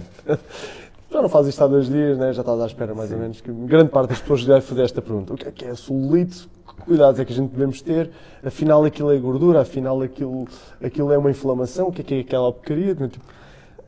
[1.14, 2.34] Já não faz isto há dois dias, né?
[2.34, 3.40] já estás à espera mais ou menos.
[3.40, 5.32] Que grande parte das pessoas deve fazer esta pergunta.
[5.32, 6.50] O que é que é solito?
[6.68, 8.10] Que cuidados é que a gente devemos ter?
[8.44, 10.48] Afinal aquilo é gordura, afinal aquilo,
[10.84, 12.96] aquilo é uma inflamação, o que é que é aquela porcaria?
[12.96, 13.24] Tipo,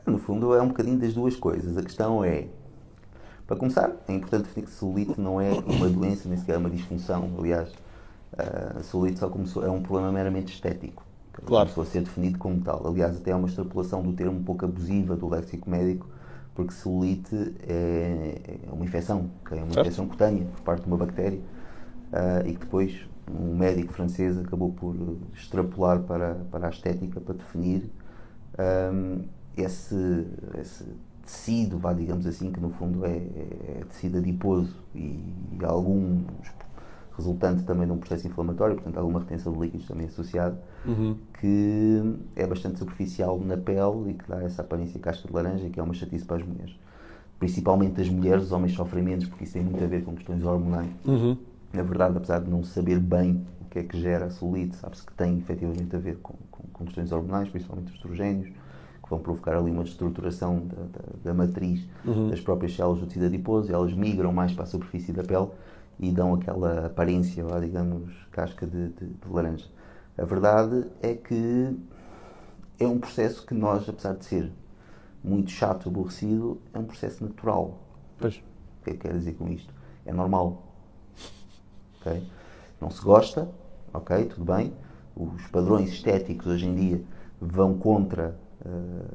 [0.05, 1.75] No fundo, é um bocadinho das duas coisas.
[1.75, 2.45] A questão é,
[3.47, 6.69] para começar, é importante definir que celulite não é uma doença, nem sequer é uma
[6.69, 7.31] disfunção.
[7.39, 7.73] Aliás,
[8.37, 11.03] a celulite só começou, é um problema meramente estético.
[11.43, 11.65] Claro.
[11.69, 12.85] Começou a ser definido como tal.
[12.87, 16.07] Aliás, até há uma extrapolação do termo um pouco abusiva do léxico médico,
[16.55, 19.57] porque celulite é, é uma infecção, ok?
[19.57, 19.85] é uma Certo.
[19.85, 21.39] infecção cutânea por parte de uma bactéria
[22.11, 24.95] ah, e que depois um médico francês acabou por
[25.33, 27.89] extrapolar para, para a estética para definir
[28.57, 29.23] ahm,
[29.57, 30.27] esse,
[30.59, 30.85] esse
[31.23, 35.19] tecido, vá, digamos assim, que no fundo é, é tecido adiposo e,
[35.63, 36.23] algum
[37.17, 40.61] resultante também de um processo inflamatório, portanto alguma retenção de líquidos também associada,
[41.39, 42.01] que
[42.35, 45.83] é bastante superficial na pele e que dá essa aparência casca de laranja, que é
[45.83, 46.75] uma chatice para as mulheres.
[47.39, 50.43] Principalmente as mulheres, os homens sofrem menos porque isso tem muito a ver com questões
[50.43, 50.89] hormonais.
[51.05, 51.37] uhum.
[51.73, 55.05] Na verdade, apesar de não saber bem o que é que gera a celulite, sabe-se
[55.05, 59.19] que tem efetivamente a ver com, com, com questões hormonais, principalmente os estrogénios, que vão
[59.19, 61.85] provocar ali uma destruturação da, da, da matriz
[62.29, 65.47] das próprias células do tecido adiposo, e elas migram mais para a superfície da pele
[65.99, 69.65] e dão aquela aparência, lá, digamos, casca de, de, de laranja.
[70.17, 71.77] A verdade é que
[72.79, 74.51] é um processo que nós, apesar de ser
[75.23, 77.79] muito chato, aborrecido, é um processo natural.
[78.17, 78.35] Pois.
[78.35, 79.73] O que é que quero dizer com isto?
[80.05, 80.63] É normal.
[81.99, 82.29] Ok?
[82.79, 83.49] Não se gosta,
[83.93, 84.73] ok, tudo bem.
[85.15, 87.03] Os padrões estéticos hoje em dia
[87.39, 89.05] vão contra eh,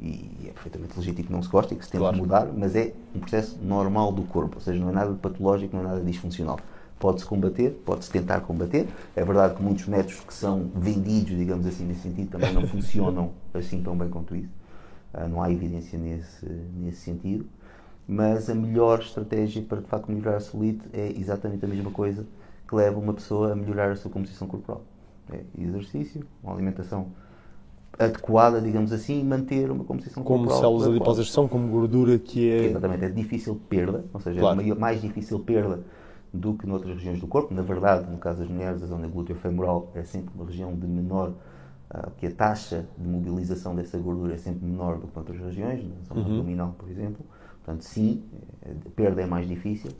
[0.00, 2.16] e é perfeitamente legítimo que não se goste e que se tente Claro.
[2.16, 5.82] mudar, mas é um processo normal do corpo, ou seja, não é nada patológico, não
[5.84, 6.58] é nada disfuncional.
[6.98, 8.88] Pode-se combater, pode-se tentar combater.
[9.16, 13.32] É verdade que muitos métodos que são vendidos, digamos assim, nesse sentido, também não funcionam
[13.54, 14.50] assim tão bem quanto isso.
[15.12, 17.46] Ah, não há evidência nesse, nesse sentido.
[18.06, 22.26] Mas a melhor estratégia para de facto melhorar a celulite é exatamente a mesma coisa
[22.68, 24.82] que leva uma pessoa a melhorar a sua composição corporal.
[25.32, 27.08] É exercício, uma alimentação
[28.04, 30.60] adequada, digamos assim, e manter uma composição Como corporal.
[30.60, 31.10] células adequada.
[31.10, 32.64] adiposas são, como gordura que é.
[32.66, 34.60] Exatamente, é de difícil perda, ou seja, Claro.
[34.60, 35.80] é maior- mais difícil perda
[36.32, 37.52] do que noutras regiões do corpo.
[37.52, 41.30] Na verdade, no caso das mulheres, a zona glúteo-femoral é sempre uma região de menor,
[41.30, 45.82] uh, que a taxa de mobilização dessa gordura é sempre menor do que noutras regiões,
[45.84, 46.34] na zona uhum.
[46.36, 47.24] abdominal, por exemplo.
[47.64, 48.22] Portanto, sim,
[48.64, 49.90] a perda é mais difícil,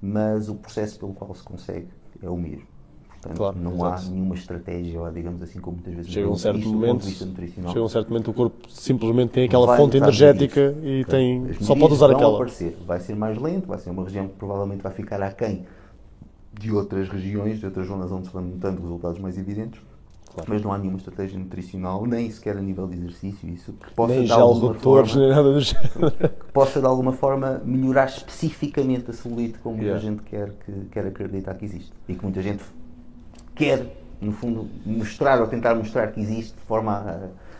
[0.00, 1.88] mas o processo pelo qual se consegue
[2.22, 2.66] é o mesmo.
[3.20, 4.06] Portanto, claro, não exato.
[4.06, 8.08] há nenhuma estratégia, digamos assim, como muitas vezes chega um certo momento, chega um certo
[8.08, 12.34] momento o corpo simplesmente tem aquela fonte energética e tem só pode usar aquela.
[12.34, 12.76] Aparecer.
[12.86, 15.66] Vai ser mais lento, vai ser uma região que provavelmente vai ficar aquém
[16.58, 19.80] de outras regiões, de outras zonas onde se vão notando resultados mais evidentes.
[20.34, 20.50] Claro.
[20.50, 24.14] Mas não há nenhuma estratégia nutricional, nem sequer a nível de exercício, isso que possa
[24.14, 26.10] nem de alguma forma, nem nada do género.
[26.38, 30.00] que possa de alguma forma melhorar especificamente a celulite como yeah.
[30.00, 31.92] muita gente quer, que, quer acreditar que existe.
[32.06, 32.62] E que muita gente
[33.58, 33.84] quer,
[34.20, 36.92] no fundo, mostrar ou tentar mostrar que existe de forma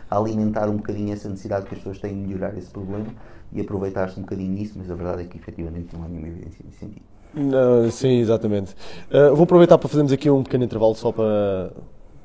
[0.09, 3.05] a, a alimentar um bocadinho essa necessidade que as pessoas têm de melhorar esse problema
[3.51, 6.63] e aproveitar-se um bocadinho nisso, mas a verdade é que efetivamente não há nenhuma evidência
[6.65, 7.05] nesse sentido.
[7.33, 8.75] Não, sim, exatamente.
[9.11, 11.71] Uh, vou aproveitar para fazermos aqui um pequeno intervalo só para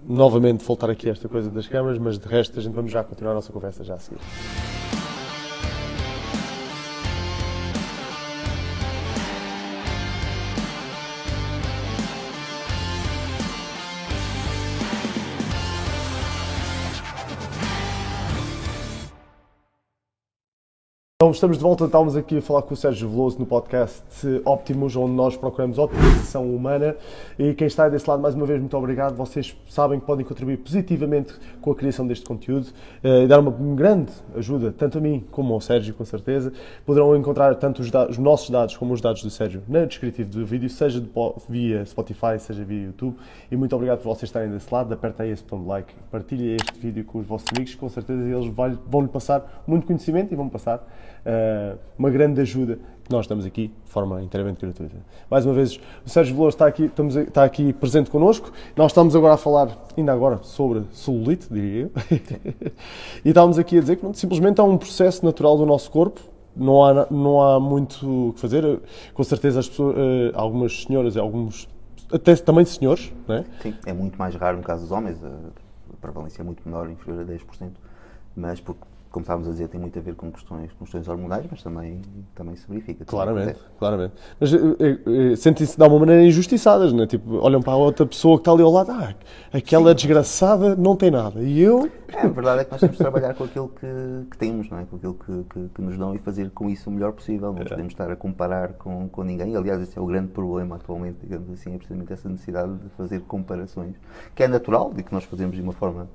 [0.06, 3.02] novamente voltar aqui a esta coisa das câmaras, mas de resto a gente vamos já
[3.02, 4.20] continuar a nossa conversa já a seguir.
[21.24, 24.94] Então estamos de volta, estávamos aqui a falar com o Sérgio Veloso no podcast Optimus,
[24.94, 26.94] onde nós procuramos optimização humana
[27.38, 29.16] e quem está desse lado, mais uma vez, muito obrigado.
[29.16, 31.32] Vocês sabem que podem contribuir positivamente
[31.62, 32.66] com a criação deste conteúdo
[33.02, 36.52] eh, e dar uma grande ajuda, tanto a mim como ao Sérgio, com certeza.
[36.84, 40.44] Poderão encontrar tanto os, os nossos dados como os dados do Sérgio no descritivo do
[40.44, 41.02] vídeo, seja
[41.48, 43.16] via Spotify, seja via YouTube.
[43.50, 44.92] E muito obrigado por vocês estarem desse lado.
[44.92, 48.52] Apertem esse botão de like, partilhem este vídeo com os vossos amigos, com certeza eles
[48.86, 50.86] vão-lhe passar muito conhecimento e vão passar
[51.24, 54.96] uh, uma grande ajuda que nós estamos aqui de forma inteiramente gratuita.
[55.30, 58.50] Mais uma vez, o Sérgio Veloso está aqui, estamos, está aqui presente connosco.
[58.74, 61.90] Nós estamos agora a falar, ainda agora, sobre celulite, diria eu.
[63.24, 66.20] e estávamos aqui a dizer que simplesmente há um processo natural do nosso corpo.
[66.56, 68.80] Não há, não há muito o que fazer.
[69.12, 70.00] Com certeza, as pessoas, uh,
[70.34, 71.68] algumas senhoras e alguns,
[72.10, 73.44] até também senhores, não é?
[73.60, 75.18] Sim, é muito mais raro no caso dos homens.
[75.22, 77.70] A prevalência é muito menor, inferior a 10%.
[78.36, 78.80] Mas porque
[79.14, 82.02] como estávamos a dizer, tem muito a ver com questões, questões hormonais, mas também,
[82.34, 83.04] também se verifica.
[83.04, 84.12] Claramente, claramente.
[84.40, 87.06] Mas eh, eh, eh, sentem-se de alguma maneira injustiçadas, não é?
[87.06, 89.14] Tipo, olham para a outra pessoa que está ali ao lado, ah,
[89.52, 89.94] aquela Sim.
[89.94, 91.40] desgraçada não tem nada.
[91.40, 91.88] E eu.
[92.08, 94.80] É, a verdade é que nós temos de trabalhar com aquilo que, que temos, não
[94.80, 94.84] é?
[94.84, 97.52] Com aquilo que, que, que, nos dão e fazer com isso o melhor possível.
[97.52, 97.64] Não é.
[97.64, 99.54] podemos estar a comparar com, com ninguém.
[99.54, 103.20] Aliás, esse é o grande problema atualmente, digamos assim, é precisamente essa necessidade de fazer
[103.20, 103.94] comparações,
[104.34, 106.08] que é natural e que nós fazemos de uma forma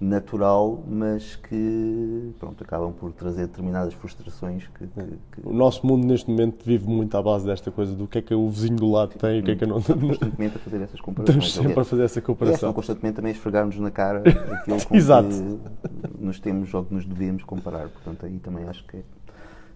[0.00, 4.66] natural, mas que pronto, acabam por trazer determinadas frustrações.
[4.68, 5.02] Que, que,
[5.32, 5.48] que...
[5.48, 8.34] O nosso mundo neste momento vive muito à base desta coisa do que é que
[8.34, 9.98] o vizinho do lado tem e o que é que não tem.
[9.98, 11.44] constantemente a fazer essas comparações.
[11.46, 12.70] Estamos sempre a fazer essa comparação.
[12.70, 15.28] É, constantemente também esfregarmos na cara aquilo com Exato.
[15.28, 17.88] que nos temos ou que nos devemos comparar.
[17.88, 19.02] Portanto, aí também acho que é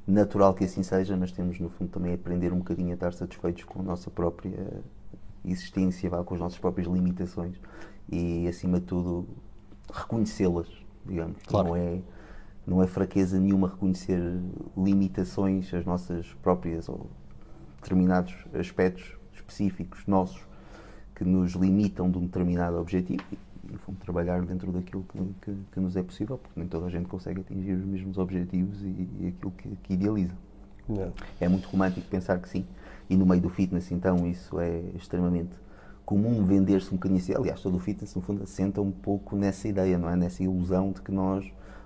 [0.06, 3.64] natural que assim seja, mas temos no fundo também aprender um bocadinho a estar satisfeitos
[3.64, 4.82] com a nossa própria
[5.44, 7.56] existência, com as nossas próprias limitações
[8.10, 9.28] e acima de tudo
[9.92, 10.68] reconhecê-las,
[11.04, 11.36] digamos.
[11.46, 11.68] Claro.
[11.68, 12.00] Não, é,
[12.66, 14.20] não é fraqueza nenhuma reconhecer
[14.76, 17.08] limitações, as nossas próprias ou
[17.80, 20.46] determinados aspectos específicos nossos
[21.14, 25.80] que nos limitam de um determinado objetivo e, fundo, trabalhar dentro daquilo que, que, que,
[25.80, 29.34] nos é possível, porque nem toda a gente consegue atingir os mesmos objetivos e, e
[29.34, 30.34] aquilo que, que idealiza.
[31.40, 32.64] É muito romântico pensar que sim.
[33.10, 35.50] E no meio do fitness, então, isso é extremamente
[36.08, 37.34] comum vender-se um bocadinho assim.
[37.34, 40.16] Aliás, todo o fitness, no fundo, assenta um pouco nessa ideia, não é?
[40.16, 41.44] Nessa ilusão de que nós,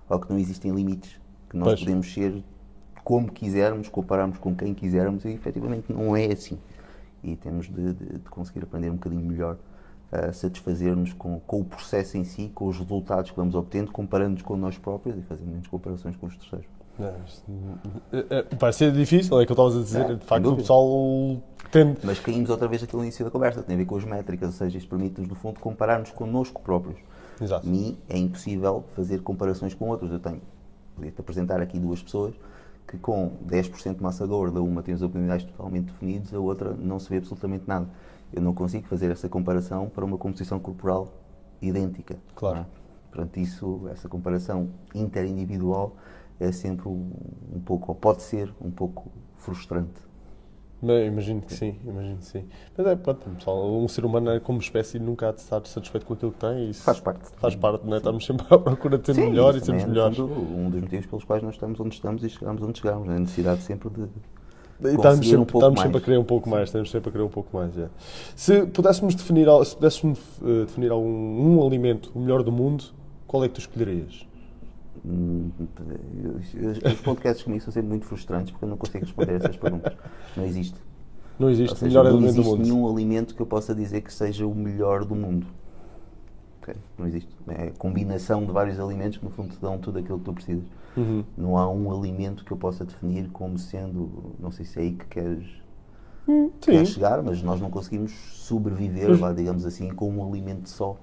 [0.09, 1.81] ou que não existem limites, que nós pois.
[1.81, 2.45] podemos ser
[3.03, 6.57] como quisermos, compararmos com quem quisermos, e efetivamente não é assim.
[7.21, 9.59] E temos de, de, de conseguir aprender um bocadinho melhor
[10.13, 14.43] a satisfazer-nos com, com, o processo em si, com os resultados que vamos obtendo, comparando-nos
[14.43, 16.69] com nós próprios e fazendo menos comparações com os terceiros.
[17.01, 20.11] É, é, vai ser difícil, é que eu estava a dizer.
[20.11, 21.97] É, de facto, o pessoal tem.
[22.03, 24.49] Mas caímos outra vez aquilo no início da conversa, tem a ver com as métricas,
[24.49, 26.99] ou seja, isso permite-nos, no fundo, comparar-nos connosco próprios.
[27.41, 27.67] Exato.
[27.67, 30.13] Mim é impossível fazer comparações com outros.
[30.13, 30.43] Eu tenho,
[30.95, 32.35] podia-te apresentar aqui duas pessoas
[32.87, 36.99] que com 10% de massa gorda, uma tem os abdominais totalmente definidos, a outra não
[36.99, 37.89] se vê absolutamente nada.
[38.33, 41.13] Eu não consigo fazer essa comparação para uma composição corporal
[41.61, 42.17] idêntica.
[42.35, 42.61] Claro.
[42.61, 42.67] É?
[43.11, 45.95] Portanto, isso, essa comparação interindividual
[46.41, 47.11] é sempre um,
[47.55, 50.13] um pouco, ou pode ser um pouco frustrante.
[50.83, 52.45] Mas, imagino que sim, imagino que sim.
[52.77, 56.15] Mas é, pronto, pessoal, um ser humano, como espécie, nunca há de estar satisfeito com
[56.15, 56.71] aquilo que tem.
[56.71, 57.31] Isso faz parte.
[57.37, 57.99] Faz parte, não é?
[57.99, 60.19] Estamos sempre à procura de ser sim, melhor e sermos é, melhores.
[60.19, 63.09] um dos motivos pelos quais nós estamos onde estamos e chegamos onde chegamos.
[63.09, 64.09] É a necessidade sempre de,
[64.91, 67.29] estamos sempre, um estamos sempre a querer um pouco mais, estamos sempre a querer um
[67.29, 67.79] pouco mais.
[67.79, 67.89] É.
[68.35, 72.85] Se pudéssemos definir, se pudéssemos uh, definir algum um alimento o melhor do mundo,
[73.27, 74.27] qual é que tu escolherias?
[75.05, 75.51] Hum,
[76.87, 79.95] os podcasts comigo são sempre muito frustrantes porque eu não consigo responder essas perguntas.
[80.37, 80.79] Não existe.
[81.39, 82.45] Não existe seja, melhor alimento do mundo.
[82.45, 85.47] Não existe nenhum alimento que eu possa dizer que seja o melhor do mundo.
[86.63, 86.77] Okay?
[86.97, 87.29] Não existe.
[87.49, 90.33] É a combinação de vários alimentos que no fundo te dão tudo aquilo que tu
[90.33, 90.65] precisas.
[90.97, 91.25] Uhum.
[91.37, 94.93] Não há um alimento que eu possa definir como sendo, não sei se é aí
[94.93, 95.47] que queres,
[96.29, 100.97] hum, queres chegar, mas nós não conseguimos sobreviver, lá, digamos assim, com um alimento só.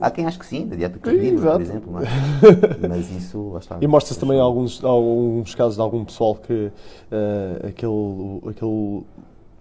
[0.00, 2.08] Há quem ache que sim, da dieta carnívora, por exemplo, mas,
[2.88, 3.78] mas isso está.
[3.80, 9.04] E mostra-se também alguns, alguns casos de algum pessoal que uh, aquele, aquele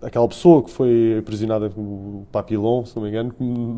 [0.02, 3.34] aquela pessoa que foi aprisionada com papilão, se não me engano,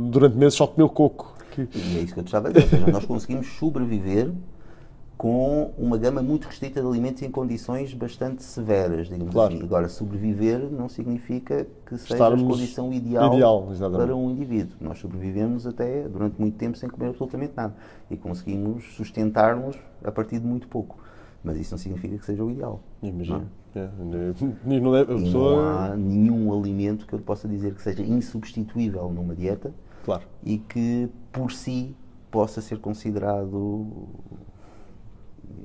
[0.09, 1.35] durante meses só comeu coco.
[1.51, 1.61] Que...
[1.61, 2.63] E é isso que eu te estava a dizer.
[2.63, 4.31] Ou seja, nós conseguimos sobreviver
[5.17, 9.53] com uma gama muito restrita de alimentos em condições bastante severas, digamos claro.
[9.53, 9.63] assim.
[9.63, 14.75] Agora, sobreviver não significa que seja Estarmos a condição ideal, ideal para um indivíduo.
[14.81, 17.75] Nós sobrevivemos até durante muito tempo sem comer absolutamente nada
[18.09, 20.97] e conseguimos sustentar-nos a partir de muito pouco.
[21.43, 22.79] Mas isso não significa que seja o ideal.
[23.01, 23.47] Imagino.
[23.75, 23.85] Não, é?
[23.85, 25.55] é não, é, pessoa...
[25.55, 29.73] não há nenhum alimento que eu possa dizer que seja insubstituível numa dieta
[30.05, 30.23] claro.
[30.43, 31.95] e que por si
[32.31, 33.87] possa ser considerado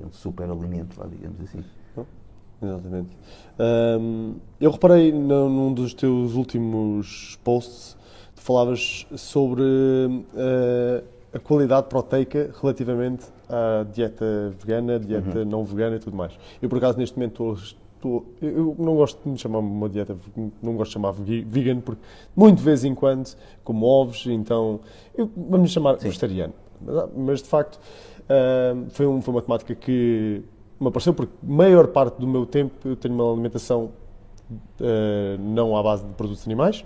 [0.05, 1.63] um super alimento, digamos assim.
[2.61, 3.17] Exatamente.
[3.57, 7.97] Um, eu reparei num dos teus últimos posts,
[8.35, 15.45] tu falavas sobre uh, a qualidade proteica relativamente à dieta vegana, dieta uhum.
[15.45, 16.37] não vegana e tudo mais.
[16.61, 20.17] Eu, por acaso, neste momento estou, eu não gosto de me chamar uma dieta,
[20.61, 22.01] não gosto de chamar vegan, porque
[22.35, 23.29] muito de vez em quando
[23.63, 24.81] como ovos, então
[25.15, 26.07] eu, vamos chamar Sim.
[26.07, 26.53] vegetariano.
[26.81, 27.79] Mas, mas, de facto,
[28.91, 30.43] Foi, um, foi uma temática que
[30.79, 33.91] me apareceu porque maior parte do meu tempo eu tenho uma alimentação
[34.79, 36.85] uh, não à base de produtos animais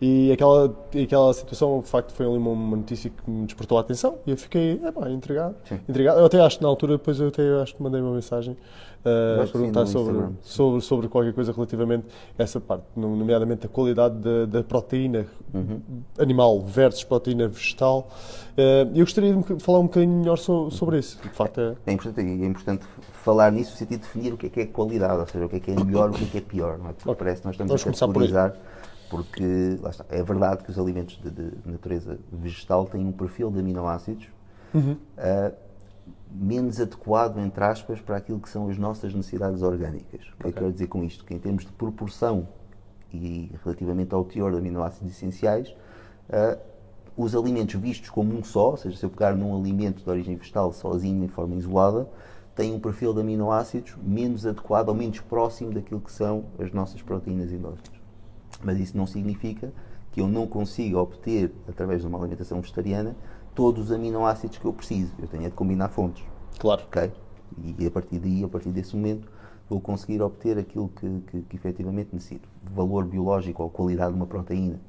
[0.00, 3.82] e aquela, aquela situação, de facto, foi ali uma, uma notícia que me despertou a
[3.82, 5.54] atenção e eu fiquei, é pá, intrigado,
[5.86, 6.20] intrigado.
[6.20, 8.56] Eu até acho que na altura, depois eu até acho que mandei uma mensagem
[9.04, 12.06] uh, a perguntar sobre, sobre, sobre qualquer coisa relativamente
[12.38, 15.80] a essa parte, nomeadamente a qualidade da, da proteína uhum.
[16.18, 18.08] animal versus proteína vegetal.
[18.52, 21.18] Uh, eu gostaria de falar um bocadinho melhor so, sobre isso.
[21.22, 21.74] De facto, é...
[21.86, 22.86] É, importante, é importante
[23.22, 25.48] falar nisso no sentido de definir o que é que é qualidade, ou seja, o
[25.50, 26.78] que é que é melhor, o que é que é pior.
[26.78, 26.92] Não é?
[26.94, 27.18] Porque okay.
[27.18, 28.56] parece que nós estamos Vamos a categorizar
[29.10, 29.42] porque
[29.88, 34.28] está, é verdade que os alimentos de, de, natureza vegetal têm um perfil de aminoácidos
[34.72, 34.92] uhum.
[34.92, 35.54] uh,
[36.30, 40.28] menos adequado, entre aspas, para aquilo que são as nossas necessidades orgânicas.
[40.38, 41.24] O que é que eu quero dizer com isto?
[41.24, 42.48] Que em termos de proporção
[43.12, 45.74] e relativamente ao teor de aminoácidos essenciais,
[46.28, 46.56] uh,
[47.16, 50.36] os alimentos vistos como um só, ou seja, se eu pegar num alimento de origem
[50.36, 52.08] vegetal sozinho, em forma isolada,
[52.54, 57.02] têm um perfil de aminoácidos menos adequado ou menos próximo daquilo que são as nossas
[57.02, 57.99] proteínas endógenas.
[58.62, 59.72] Mas isso não significa
[60.12, 63.16] que eu não consiga obter, através de uma alimentação vegetariana,
[63.54, 65.12] todos os aminoácidos que eu preciso.
[65.18, 66.24] Eu tenho de combinar fontes.
[66.58, 66.82] Claro.
[66.82, 67.12] Ok?
[67.78, 69.28] E a partir daí, a partir desse momento,
[69.68, 72.48] vou conseguir obter aquilo que, que, que efetivamente necessito.
[72.74, 74.80] Valor biológico ou qualidade de uma proteína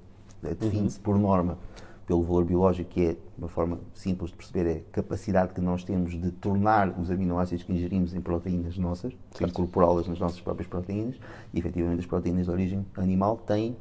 [0.42, 1.04] define-se uhum.
[1.04, 1.58] por norma
[2.06, 5.84] pelo valor biológico, que é uma forma simples de perceber, é a capacidade que nós
[5.84, 11.16] temos de tornar os aminoácidos que ingerimos em proteínas nossas, incorporá-las nas nossas próprias proteínas,
[11.54, 13.76] e efetivamente as proteínas de origem animal têm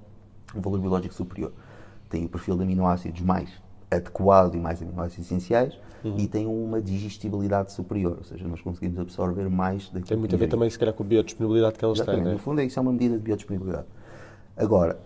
[0.55, 1.53] um valor biológico superior.
[2.09, 3.51] Têm o perfil de aminoácidos mais
[3.91, 6.17] adequado e mais aminoácidos essenciais uhum.
[6.17, 10.39] e têm uma digestibilidade superior, ou seja, nós conseguimos absorver mais daquilo Tem muito a
[10.39, 12.25] ver também, se calhar, com a biodisponibilidade que elas Exatamente.
[12.25, 12.33] têm.
[12.35, 13.87] No fundo, é isso é uma medida de biodisponibilidade.
[14.57, 14.99] Agora,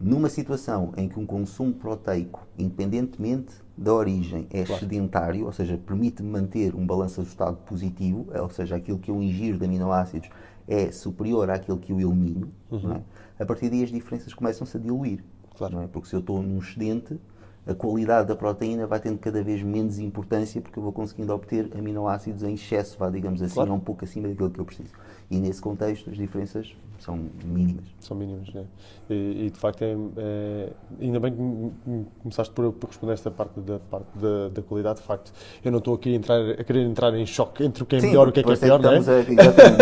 [0.00, 4.80] numa situação em que um consumo proteico, independentemente da origem, é claro.
[4.80, 9.58] sedentário, ou seja, permite manter um balanço ajustado positivo, ou seja, aquilo que eu ingiro
[9.58, 10.28] de aminoácidos
[10.66, 12.92] é superior àquilo que eu elimino, uhum.
[12.92, 13.02] é?
[13.42, 15.24] a partir daí as diferenças começam-se a diluir.
[15.56, 15.80] Claro.
[15.80, 15.86] É?
[15.86, 17.18] Porque se eu estou num excedente,
[17.66, 21.70] a qualidade da proteína vai tendo cada vez menos importância porque eu vou conseguindo obter
[21.76, 23.74] aminoácidos em excesso, vá, digamos assim, claro.
[23.74, 24.92] um pouco acima daquilo que eu preciso.
[25.30, 27.84] E nesse contexto as diferenças são mínimas.
[28.00, 28.64] São mínimas, né?
[29.08, 30.68] E, e de facto, é, é,
[31.00, 35.00] ainda bem que começaste por, por responder esta parte da, parte da, da, qualidade.
[35.00, 35.32] De facto,
[35.64, 38.00] eu não estou aqui a, entrar, a querer entrar em choque entre o que é
[38.00, 38.96] Sim, melhor e o que é que é pior, não é?
[38.98, 39.00] A,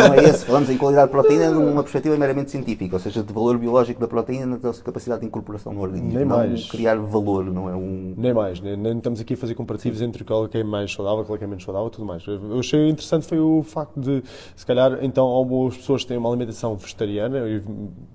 [0.09, 0.45] não é esse.
[0.45, 4.07] Falamos em qualidade de proteína numa perspectiva meramente científica, ou seja, de valor biológico da
[4.07, 6.13] proteína na sua capacidade de incorporação no organismo.
[6.19, 6.69] Nem não mais.
[6.69, 8.15] criar valor, não é um...
[8.17, 8.61] Nem mais.
[8.61, 10.05] Nem, nem estamos aqui a fazer comparativos Sim.
[10.05, 12.25] entre qual é que é mais saudável, qual é que é menos saudável tudo mais.
[12.27, 14.23] Eu achei interessante foi o facto de,
[14.55, 17.41] se calhar, então, algumas pessoas têm uma alimentação vegetariana,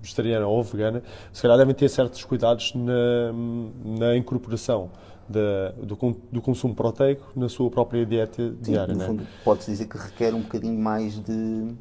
[0.00, 1.02] vegetariana ou vegana,
[1.32, 3.32] se calhar devem ter certos cuidados na,
[3.84, 4.90] na incorporação
[5.28, 5.96] do,
[6.30, 8.94] do, consumo proteico na sua própria dieta Sim, diária.
[8.94, 9.06] No né?
[9.06, 11.74] fundo, pode-se dizer que requer um bocadinho mais de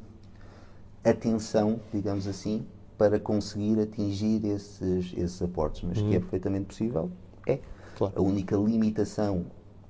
[1.03, 2.65] atenção, digamos assim,
[2.97, 5.83] para conseguir atingir esses, esses aportes.
[5.83, 7.11] Mas que é perfeitamente possível,
[7.47, 7.59] é.
[7.97, 8.13] Claro.
[8.15, 9.45] A única limitação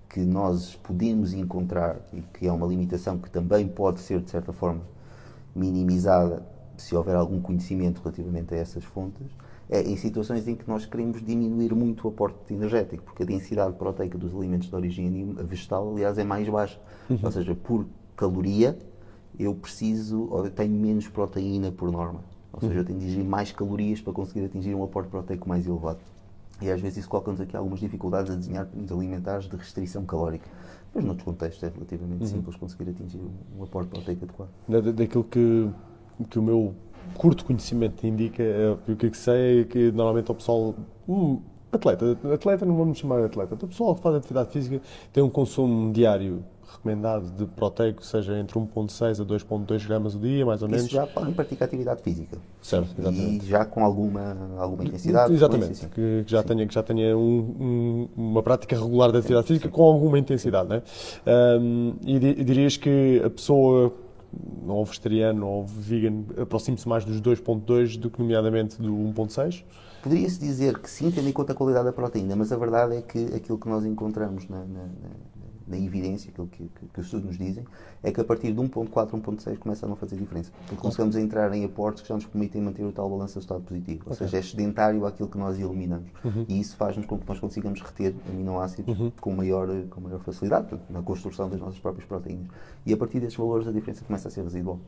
[0.09, 4.51] que nós podemos encontrar, e que é uma limitação que também pode ser, de certa
[4.51, 4.81] forma,
[5.55, 6.45] minimizada
[6.77, 9.27] se houver algum conhecimento relativamente a essas fontes,
[9.69, 13.73] é em situações em que nós queremos diminuir muito o aporte energético, porque a densidade
[13.75, 16.79] proteica dos alimentos de origem vegetal, aliás, é mais baixa.
[17.23, 17.85] Ou seja, por
[18.15, 18.77] caloria,
[19.39, 22.21] eu preciso, ou eu tenho menos proteína por norma.
[22.51, 25.65] Ou seja, eu tenho de ingerir mais calorias para conseguir atingir um aporte proteico mais
[25.65, 25.99] elevado.
[26.61, 30.47] E às vezes isso coloca-nos aqui algumas dificuldades a desenhar planos alimentares de restrição calórica.
[30.93, 33.19] Mas noutros contextos é relativamente simples conseguir atingir
[33.57, 34.49] um, aporte proteico adequado.
[34.67, 35.69] Da- da- daquilo que,
[36.29, 36.75] que o meu
[37.15, 40.75] curto conhecimento indica, é, o que sei é que normalmente o pessoal,
[41.07, 41.39] um
[41.71, 44.81] atleta, atleta não vamos chamar de atleta, o pessoal que faz atividade física
[45.13, 50.45] tem um consumo diário recomendado de proteico, seja entre 1.6 a 2.2 gramas o dia,
[50.45, 50.85] mais ou menos.
[50.85, 52.37] Isso já podem praticar atividade física.
[52.61, 53.45] Certo, exatamente.
[53.45, 55.33] E já com alguma, alguma intensidade.
[55.33, 55.93] Exatamente, frequência, sim.
[55.93, 59.67] que, que já tenha, que já tenha um- um- uma prática regular de atividade física
[59.67, 60.69] com alguma intensidade.
[60.69, 60.81] Né?
[61.25, 63.93] Ahm, e, e dirias que a pessoa,
[64.65, 69.63] ou vegetariano ou vegan, aproxime-se mais dos 2.2 do que, nomeadamente, do 1.6?
[70.01, 73.01] Poderia-se dizer que sim, tendo em conta a qualidade da proteína, mas a verdade é
[73.01, 75.31] que aquilo que nós encontramos na, na- na-
[75.77, 77.63] evidência, aquilo que, que, que os estudos nos dizem,
[78.03, 80.51] é que a partir de 1.4, 1.6 começa a não fazer diferença.
[80.67, 80.81] Porque
[81.15, 84.03] a entrar em aportes que já nos permitem manter o tal balanço do estado positivo.
[84.07, 86.09] Ou seja, é sedentário aquilo que nós eliminamos.
[86.49, 91.01] E isso faz-nos com que nós consigamos reter aminoácidos com, maior, com maior facilidade, na
[91.01, 92.47] construção das nossas próprias proteínas.
[92.85, 94.79] E a partir desses valores a diferença começa a ser residual.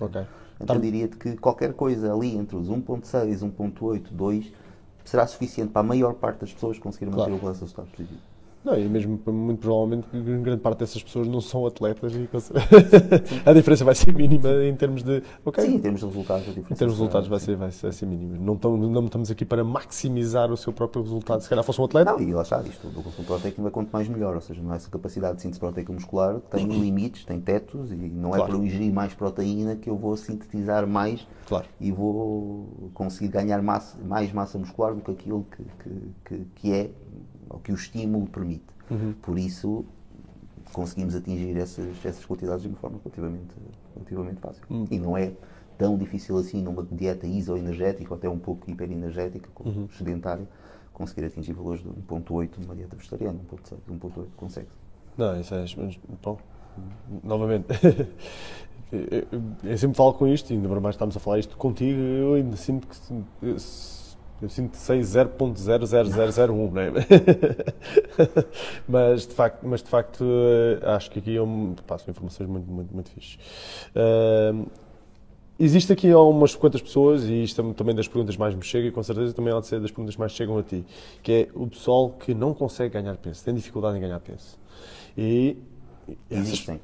[0.00, 0.22] Ok.
[0.60, 4.52] Então eu diria-te que qualquer coisa ali entre os 1.6, 1.8, 2
[5.04, 7.34] será suficiente para a maior parte das pessoas conseguir manter Claro.
[7.34, 8.20] o balanço estado positivo.
[8.64, 12.28] Não, e mesmo muito provavelmente que grande parte dessas pessoas não são atletas e
[13.44, 15.20] a diferença vai ser mínima em termos de.
[15.44, 15.64] Ok.
[15.64, 18.36] Sim, em termos de resultados, Em termos de será- resultados vai ser, vai ser, mínima.
[18.38, 21.40] Não estamos, não estamos aqui para maximizar o seu próprio resultado.
[21.42, 23.90] Se calhar fosse um atleta, Não, e lá está, isto do consumo proteico ainda quanto
[23.90, 27.40] mais melhor, ou seja, não é essa capacidade de síntese proteica muscular tem limites, tem
[27.40, 28.52] tetos, e não é Claro.
[28.52, 31.66] por eu ingerir mais proteína que eu vou sintetizar mais Claro.
[31.80, 36.72] e vou conseguir ganhar massa- mais massa muscular do que aquilo que, que, que, que
[36.72, 36.90] é,
[37.52, 38.64] ou que o estímulo permite.
[39.22, 39.84] Por isso,
[40.72, 43.54] conseguimos atingir essas, essas quantidades de uma forma relativamente,
[43.94, 44.62] relativamente fácil.
[44.90, 45.32] E não é
[45.78, 50.46] tão difícil assim numa dieta isoenergética ou até um pouco hiperenergética, como sedentária,
[50.92, 54.68] conseguir atingir valores de 1.8 numa dieta vegetariana, 1.6, 1.8, consegue.
[55.16, 55.64] Não, isso é.
[56.22, 56.38] Bom,
[57.22, 57.66] novamente.
[59.64, 62.56] Eu sempre falo com isto, e ainda mais estamos a falar isto contigo, eu ainda
[62.56, 62.94] sinto que.
[64.42, 66.92] Eu Eu sinto que sei 0.00001, não é?
[68.88, 72.48] mas, de facto, mas de facto eh, acho que aqui é um, pá, são informações
[72.48, 73.38] muito, muito, muito fixes.
[73.94, 74.64] Ahm,
[75.60, 78.90] Existe aqui umas quantas pessoas, e isto é também das perguntas mais me chega, e
[78.90, 80.84] com certeza também há de ser das perguntas mais chegam a ti,
[81.22, 84.58] que é o pessoal que não consegue ganhar peso, tem dificuldade em ganhar peso.
[85.16, 85.56] E
[86.28, 86.80] Existem.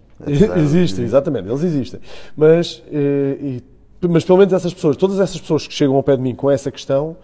[0.58, 1.98] Existem, exatamente, eles existem.
[2.36, 3.62] Mas, eh, e-
[4.08, 6.48] mas pelo menos essas pessoas, todas essas pessoas que chegam ao pé de mim com
[6.48, 7.16] essa questão,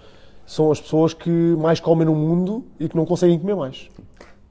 [0.47, 3.88] são as pessoas que mais comem no mundo e que não conseguem comer mais.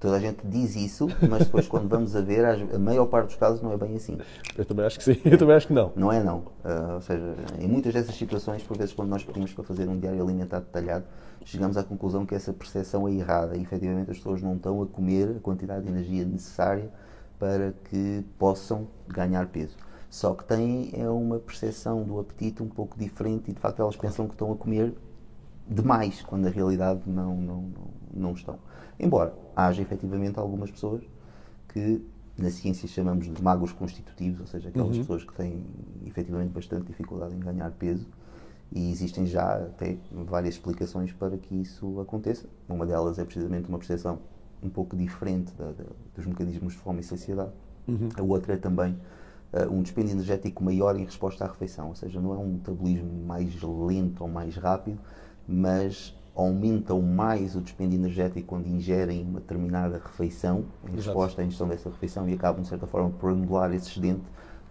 [0.04, 3.36] Toda a gente diz isso, mas depois quando vamos a ver, a maior parte dos
[3.38, 4.18] casos não é bem assim.
[4.58, 5.94] Eu também acho que sim, eu também acho que não.
[5.96, 6.44] Não é não.
[6.62, 9.98] Ah, ou seja, em muitas dessas situações, por vezes quando nós pedimos para fazer um
[9.98, 11.06] diário alimentar detalhado,
[11.46, 14.88] chegamos à conclusão que essa percepção é errada e efetivamente as pessoas não estão a
[14.88, 16.89] comer a quantidade de energia necessária
[17.39, 19.78] para que possam ganhar peso.
[20.10, 23.96] Só que têm é uma percepção do apetite um pouco diferente e de facto elas
[23.96, 24.94] pensam que estão a comer
[25.68, 28.57] demais, quando na realidade não, não, não, não estão.
[28.99, 31.03] Embora haja efetivamente algumas pessoas
[31.70, 32.01] que
[32.38, 35.64] na ciência chamamos de magos constitutivos, ou seja, aquelas pessoas que têm
[36.05, 38.07] efetivamente bastante dificuldade em ganhar peso
[38.72, 42.47] e existem já até várias explicações para que isso aconteça.
[42.68, 44.20] Uma delas é precisamente uma percepção
[44.64, 45.84] um pouco diferente da- da-
[46.16, 47.51] dos mecanismos de fome e saciedade.
[48.18, 48.97] A outra é também
[49.51, 53.24] eh, um dispêndio energético maior em resposta à refeição, ou seja, não é um metabolismo
[53.28, 54.97] mais lento ou mais rápido,
[55.48, 60.96] mas aumentam mais o dispêndio energético quando ingerem uma determinada refeição, em Exato.
[60.96, 64.22] resposta à ingestão dessa refeição, e acabam, de certa forma, por anular esse excedente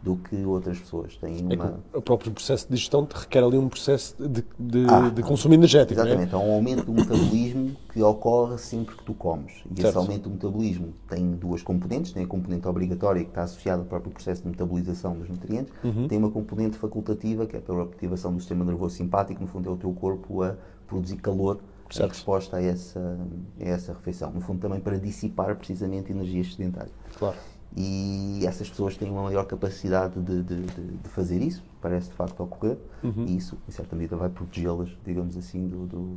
[0.02, 1.80] do que outras pessoas têm É uma.
[1.94, 6.00] o próprio processo de digestão requer ali um processo de, de, Ah, de consumo energético,
[6.00, 6.04] é?
[6.04, 9.52] Exatamente, há um aumento do metabolismo que ocorre sempre que tu comes.
[9.70, 9.86] E Certo.
[9.88, 13.86] esse aumento do metabolismo tem duas componentes: tem a componente obrigatória, que está associada ao
[13.86, 16.08] próprio processo de metabolização dos nutrientes, Uhum.
[16.08, 19.72] tem uma componente facultativa, que é pela ativação do sistema nervoso simpático, no fundo é
[19.72, 20.56] o teu corpo a
[20.88, 22.10] produzir calor Certo.
[22.10, 23.18] resposta a essa,
[23.60, 24.32] a essa refeição.
[24.32, 26.92] No fundo, também para dissipar precisamente energias sedentárias.
[27.18, 27.36] Claro.
[27.76, 32.40] E essas pessoas têm uma maior capacidade de, de, de, fazer isso, parece de facto
[32.42, 33.24] ocorrer, Uhum.
[33.26, 36.16] e isso, em certa medida, vai protegê-las, digamos assim, do, do,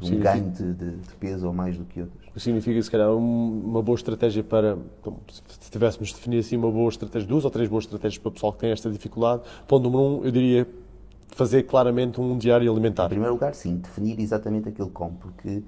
[0.00, 2.22] de um ganho de, de- peso ou mais do que outras.
[2.36, 5.18] Significa, se calhar, um- uma boa estratégia para, então,
[5.60, 8.32] se tivéssemos de definir assim uma boa estratégia, duas ou três boas estratégias para o
[8.32, 9.42] pessoal que tem esta dificuldade.
[9.66, 10.66] Ponto número um, eu diria
[11.28, 13.06] fazer claramente um diário alimentar.
[13.06, 15.62] Em primeiro lugar, sim, definir exatamente aquilo que come, porque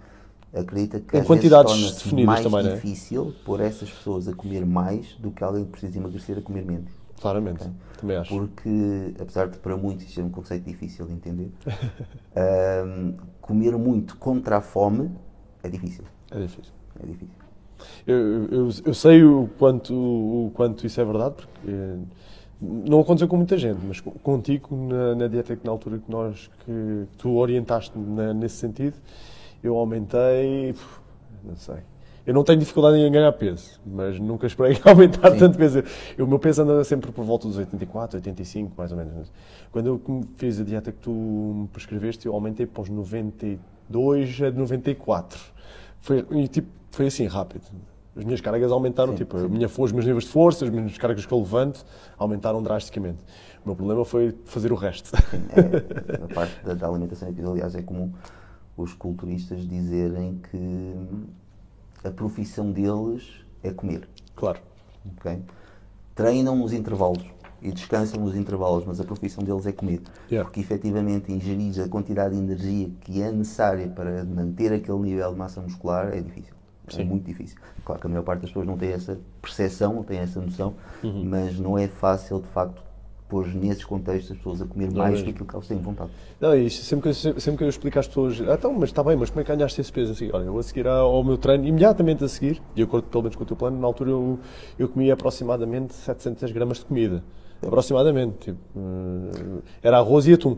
[0.54, 2.74] acredita que Em quantidades definidas mais também, é?
[2.74, 6.64] difícil pôr essas pessoas a comer mais do que alguém que precisa emagrecer a comer
[6.64, 6.90] menos.
[7.20, 7.64] Claramente,
[8.00, 8.30] também acho.
[8.30, 11.50] Porque, apesar de para muitos isto ser um conceito difícil de entender,
[12.36, 15.10] ahm, comer muito contra a fome
[15.62, 16.04] é difícil.
[16.30, 16.72] É difícil.
[17.02, 17.34] É difícil.
[18.06, 21.96] Eu, eu, eu sei o quanto, o quanto isso é verdade, porque eh,
[22.60, 26.10] não aconteceu com muita gente, mas co- contigo, na, na dieta que na altura que
[26.10, 28.94] nós que tu orientaste nesse sentido,
[29.62, 30.74] eu aumentei,
[31.44, 31.76] não sei.
[32.26, 35.38] Eu não tenho dificuldade em ganhar peso, mas nunca esperei aumentar Sim.
[35.38, 35.82] tanto peso.
[36.16, 39.32] Eu- O meu peso anda sempre por volta dos 84, 85, mais ou menos.
[39.72, 44.50] Quando eu fiz a dieta que tu me prescreveste, eu aumentei para os 92 a
[44.50, 45.40] 94.
[46.00, 47.62] Foi, e, tipo, foi assim, rápido.
[48.16, 50.70] As minhas cargas aumentaram, Sim, tipo, a minha, fo- os meus níveis de força, as
[50.70, 51.84] minhas cargas que eu levanto
[52.18, 53.18] aumentaram drasticamente.
[53.64, 55.12] O meu problema foi fazer o resto.
[55.16, 58.10] É, a parte da, da alimentação, aliás é comum
[58.78, 60.94] os culturistas dizerem que
[62.04, 64.08] a profissão deles é comer.
[64.36, 64.60] claro.
[65.18, 65.42] ok?
[66.14, 67.24] Treinam nos intervalos
[67.60, 70.00] e descansam nos intervalos, mas a profissão deles é comer.
[70.30, 70.44] Yeah.
[70.48, 75.36] Porque efetivamente ingerir a quantidade de energia que é necessária para manter aquele nível de
[75.38, 76.54] massa muscular é difícil.
[76.88, 77.04] É Sim.
[77.04, 77.58] muito difícil.
[77.84, 80.74] Claro que a maior parte das pessoas não tem essa percepção, não tem essa noção,
[81.02, 81.24] Uhum.
[81.24, 82.82] mas não é fácil de facto
[83.28, 85.26] pôr nesses contextos as pessoas a comer mais mesmo.
[85.26, 86.10] do que que elas têm vontade.
[86.40, 86.82] Não, é isto.
[86.84, 89.28] Sempre que, eu- sempre, que eu explico às pessoas, ah, então, mas está bem, mas
[89.30, 90.12] como é que ganhaste esse peso?
[90.12, 93.22] Assim, olha, eu vou seguir ao ao meu treino, imediatamente a seguir, de acordo pelo
[93.24, 94.38] menos com o teu plano, na altura eu,
[94.78, 97.22] eu comia aproximadamente 700 gramas de comida.
[97.66, 98.36] Aproximadamente.
[98.38, 100.56] Tipo, eh, era arroz e atum.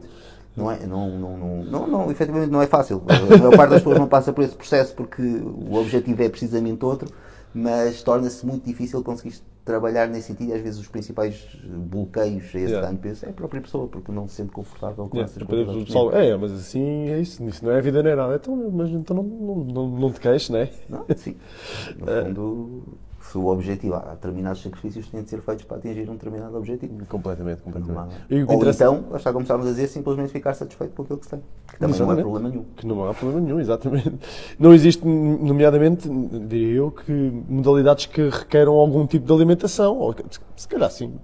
[0.56, 3.02] Não é, não, não, não, não, não, efetivamente não é fácil.
[3.08, 6.84] A maior parte das pessoas não passa por esse processo porque o objetivo é precisamente
[6.84, 7.08] outro,
[7.54, 9.34] mas torna-se muito difícil conseguir
[9.70, 12.86] trabalhar nesse sentido às vezes os principais bloqueios a esse Yeah.
[12.88, 15.84] ganho peso é a própria pessoa, porque não se sente confortável com É, essas coisas.
[15.84, 18.34] pessoal, é, mas assim é isso, isso não é vida nem nada.
[18.36, 20.70] Então, mas então não, não, não, não te queixes, não é?
[20.88, 21.36] Não, sim.
[21.98, 22.82] No fundo,
[23.30, 26.56] se o objetivo, há determinados sacrifícios que têm de ser feitos para atingir um determinado
[26.56, 27.06] objetivo.
[27.06, 28.14] Completamente, há- completamente.
[28.28, 31.18] Que Ou interessa- então, lá está como estávamos a dizer, simplesmente ficar satisfeito com aquilo
[31.18, 31.40] que se tem.
[31.68, 32.22] Que também não é Exatamente.
[32.22, 32.64] problema nenhum.
[32.76, 34.12] Que não há problema nenhum, exatamente.
[34.58, 36.08] Não existe, nomeadamente,
[36.48, 37.12] diria eu, que
[37.48, 40.14] modalidades que requeram algum tipo de alimentação, ou
[40.56, 41.14] se calhar sim,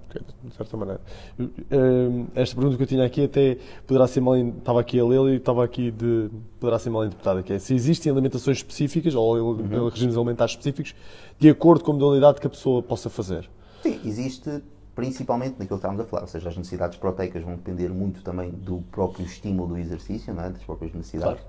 [0.43, 1.01] de certa maneira.
[1.39, 5.31] Eh, Esta pergunta que eu tinha aqui até poderá ser mal, estava aqui a lê-la
[5.31, 6.29] e estava aqui de,
[6.59, 9.55] poderá ser mal interpretada, que é se existem alimentações específicas ou
[9.89, 10.95] regimes alimentares específicos
[11.39, 13.49] de acordo com a modalidade que a pessoa possa fazer.
[13.83, 14.63] Sim, existe
[14.95, 18.49] principalmente naquilo que estávamos a falar, ou seja, as necessidades proteicas vão depender muito também
[18.49, 20.49] do próprio estímulo do exercício, é?
[20.49, 21.43] das próprias necessidades,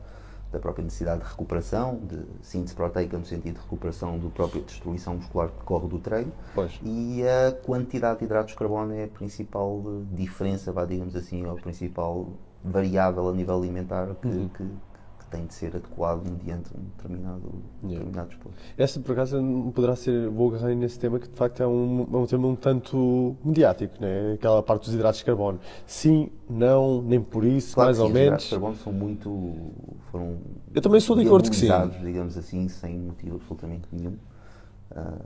[0.53, 5.15] da própria necessidade de recuperação, de síntese proteica no sentido de recuperação do próprio destruição
[5.17, 6.31] muscular que decorre do treino.
[6.55, 6.79] Pois.
[6.83, 9.83] E a quantidade de hidratos de carbono é a principal
[10.13, 12.29] diferença, vá, digamos assim, ou a principal
[12.63, 14.49] variável a nível alimentar que, Uhum.
[14.49, 14.65] que
[15.31, 17.43] tem de ser adequado mediante um determinado,
[17.83, 17.99] Yeah.
[18.05, 18.59] determinado desporto.
[18.77, 22.17] Essa, por acaso, poderá ser, vou agarrar nesse tema, que de facto é um, é
[22.17, 24.33] um tema um tanto mediático, né?
[24.35, 25.59] aquela parte dos hidratos de carbono.
[25.87, 28.45] Sim, não, nem por isso, Claro mais que ou sim, os hidratos menos.
[28.45, 29.57] de carbono são muito.
[30.11, 30.39] Foram
[30.75, 31.69] Eu também sou de acordo que sim.
[32.03, 34.17] digamos assim, sem motivo absolutamente nenhum.
[34.91, 35.19] Ah,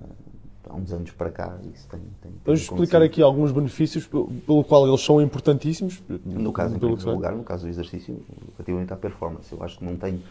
[0.69, 2.01] há uns anos para cá, isso tem.
[2.01, 6.03] tem, tem Vamos explicar aqui alguns benefícios pelo, qual eles são importantíssimos.
[6.25, 8.23] No caso, em primeiro lugar, no caso do exercício,
[8.57, 10.23] relativamente à performance, eu acho que não tenho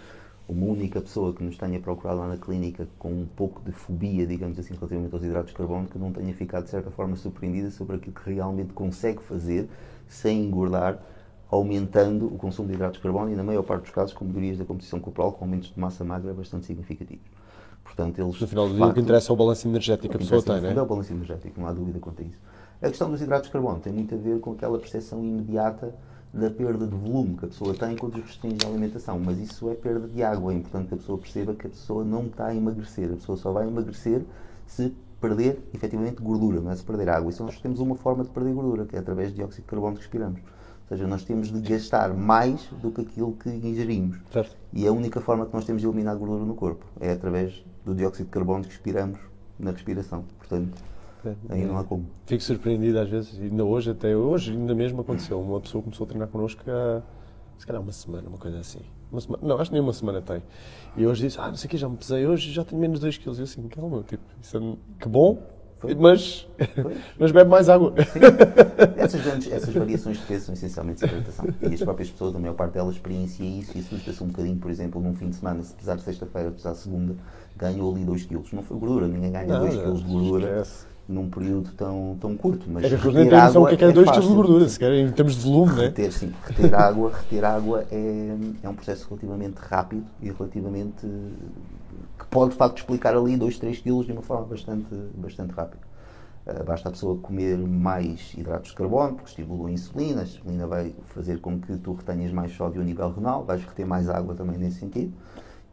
[0.47, 4.27] uma única pessoa que nos tenha procurado lá na clínica com um pouco de fobia,
[4.27, 7.71] digamos assim, relativamente aos hidratos de carbono, que não tenha ficado de certa forma surpreendida
[7.71, 9.69] sobre aquilo que realmente consegue fazer
[10.07, 10.99] sem engordar,
[11.49, 14.57] aumentando o consumo de hidratos de carbono e, na maior parte dos casos, com melhorias
[14.57, 17.25] da composição corporal, com aumentos de massa magra bastante significativos.
[17.84, 18.39] Portanto, eles.
[18.39, 20.61] No final do dia, o que interessa é o balanço energético que a pessoa tem,
[20.61, 20.69] né?
[20.69, 22.39] fundo, É o balanço energético, não há dúvida quanto a isso.
[22.82, 25.93] A questão dos hidratos de carbono tem muito a ver com aquela percepção imediata
[26.34, 29.75] da perda de volume que a pessoa tem quando restringe a alimentação, mas isso é
[29.75, 30.53] perda de água.
[30.53, 33.11] É importante que a pessoa perceba que a pessoa não está a emagrecer.
[33.11, 34.23] A pessoa só vai emagrecer
[34.65, 37.29] se perder efetivamente gordura, não é se perder água.
[37.29, 39.69] E só nós temos uma forma de perder gordura, que é através de dióxido de
[39.69, 40.39] carbono que respiramos.
[40.39, 44.17] Ou seja, nós temos de gastar mais do que aquilo que ingerimos.
[44.32, 44.57] Certo.
[44.73, 47.93] E a única forma que nós temos de eliminar gordura no corpo é através do
[47.95, 49.19] dióxido de carbono que expiramos
[49.59, 50.23] na respiração.
[50.38, 50.82] Portanto,
[51.49, 52.05] aí não há como.
[52.25, 55.39] Fico surpreendido às vezes, ainda hoje, até hoje, ainda mesmo aconteceu.
[55.39, 57.01] Uma pessoa começou a treinar connosco há,
[57.57, 58.79] se calhar, uma semana, uma coisa assim.
[59.11, 60.41] Uma semana, não, acho que nem uma semana tem.
[60.95, 62.99] E hoje disse, ah, não sei o que, já me pesei hoje já tenho menos
[62.99, 63.34] 2 kg.
[63.36, 65.41] E eu assim, calma, tipo, isso é- que bom,
[65.97, 66.47] mas,
[67.19, 67.93] mas bebe mais água.
[68.97, 71.45] Essas, grandes, essas variações de peso são essencialmente hidratação.
[71.61, 74.69] E as próprias pessoas, a maior parte delas, experiencia isso e assusta-se um bocadinho, por
[74.69, 77.15] exemplo, num fim de semana, se pesar sexta-feira, pesar segunda,
[77.57, 78.41] ganhou ali 2 kg.
[78.53, 80.45] Não foi gordura, ninguém ganha 2 kg de gordura.
[80.61, 80.91] Esquece.
[81.09, 84.07] Num período tão, tão curto, mas É que reter água que é que é 2
[84.07, 84.36] kg de fácil.
[84.36, 85.82] gordura, se quer, em termos de volume, né?
[85.88, 91.05] Reter, sim, reter água, reter água é, é um processo relativamente rápido e relativamente
[92.17, 95.91] que pode de facto explicar ali 2, 3 quilos de uma forma bastante, bastante rápida.
[96.45, 100.67] Ah, basta a pessoa comer mais hidratos de carbono, porque estimula a insulina, a insulina
[100.67, 104.33] vai fazer com que tu retenhas mais sódio a nível renal, vais reter mais água
[104.33, 105.13] também nesse sentido.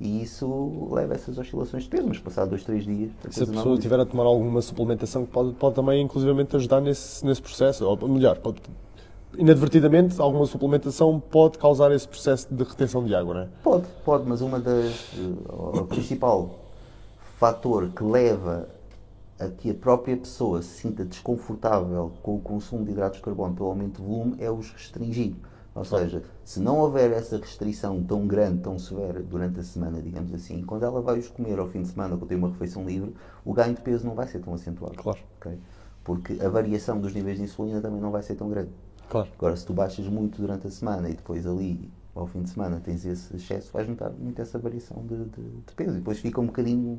[0.01, 3.11] E isso leva a essas oscilações de peso, mas passado 2, 3 dias.
[3.31, 7.43] Se a pessoa estiver a tomar alguma suplementação, pode, pode também, inclusivamente, ajudar nesse, nesse
[7.43, 7.85] processo.
[7.85, 8.61] Ou melhor, pode,
[9.37, 13.49] inadvertidamente, alguma suplementação pode causar esse processo de retenção de água, não é?
[13.63, 16.51] Pode, pode, mas uma das eh, o principal
[17.39, 18.69] fator que leva
[19.39, 23.55] a que a própria pessoa se sinta desconfortável com o consumo de hidratos de carbono
[23.55, 25.35] pelo aumento de volume é os restringir.
[25.75, 30.35] Ou seja, se não houver essa restrição tão grande, tão severa durante a semana, digamos
[30.35, 33.15] assim, quando ela vai os comer ao fim de semana, quando tem uma refeição livre,
[33.45, 34.97] o ganho de peso não vai ser tão acentuado.
[34.97, 35.21] Claro.
[35.37, 35.57] ok?
[36.03, 38.71] Porque a variação dos níveis de insulina também não vai ser tão grande.
[39.09, 39.29] Claro.
[39.39, 42.81] Agora, se tu baixas muito durante a semana e depois ali, ao fim de semana,
[42.85, 45.93] tens esse excesso, vais notar muito essa variação de, de- de peso.
[45.93, 46.99] E depois fica um bocadinho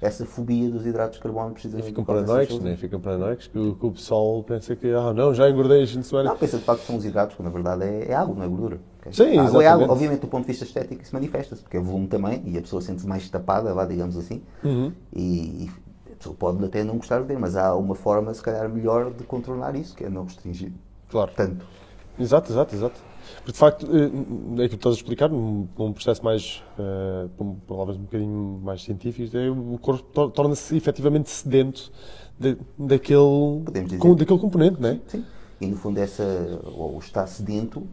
[0.00, 1.86] essa fobia dos hidratos de carbono, E precisamente.
[1.86, 2.76] ficam por causa paranoicos, né?
[2.76, 6.00] Ficam paranoicos que o, que o pessoal pensa que, ah, não, já engordei este fim
[6.00, 6.30] de semana.
[6.30, 8.42] Não, pensa de facto que são os hidratos, quando na verdade é, é água, não
[8.42, 8.80] é gordura.
[9.00, 9.12] ok?
[9.12, 9.66] Sim, a água é exatamente.
[9.84, 9.92] água.
[9.94, 12.82] Obviamente, do ponto de vista estético, isso manifesta-se, porque é volume também, e a pessoa
[12.82, 14.42] sente-se mais tapada, vá, digamos assim.
[14.62, 14.92] Uhum.
[15.12, 15.70] E, e
[16.12, 19.10] a pessoa pode até não gostar de ver, mas há uma forma, se calhar, melhor
[19.10, 20.70] de contornar isso, que é não restringir
[21.10, 21.30] Claro.
[21.36, 21.66] tanto.
[22.18, 23.00] Exato, exato, exato.
[23.38, 27.28] Porque de facto, eh, é aquilo que estás a explicar, num, num processo mais, eh,
[27.36, 31.90] com palavras um bocadinho mais científicas, é o corpo tor- torna-se efetivamente sedento
[32.38, 33.64] de- daquele,
[33.98, 35.00] com- daquele componente, não é?
[35.08, 35.24] Sim.
[35.60, 36.22] E no fundo, essa,
[36.64, 37.86] ou o estar sedento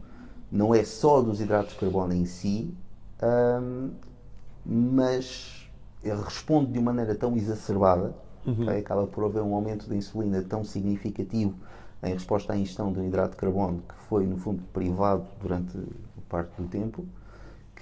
[0.50, 2.72] não é só dos hidratos de carbono em si,
[3.22, 3.90] hum,
[4.64, 5.68] mas
[6.04, 8.64] ele responde de uma maneira tão exacerbada, Uhum.
[8.64, 8.78] ok?
[8.78, 11.54] acaba por haver um aumento da insulina tão significativo
[12.02, 15.78] em resposta à ingestão de um hidrato de carbono que foi, no fundo, privado durante
[16.28, 17.06] parte do tempo,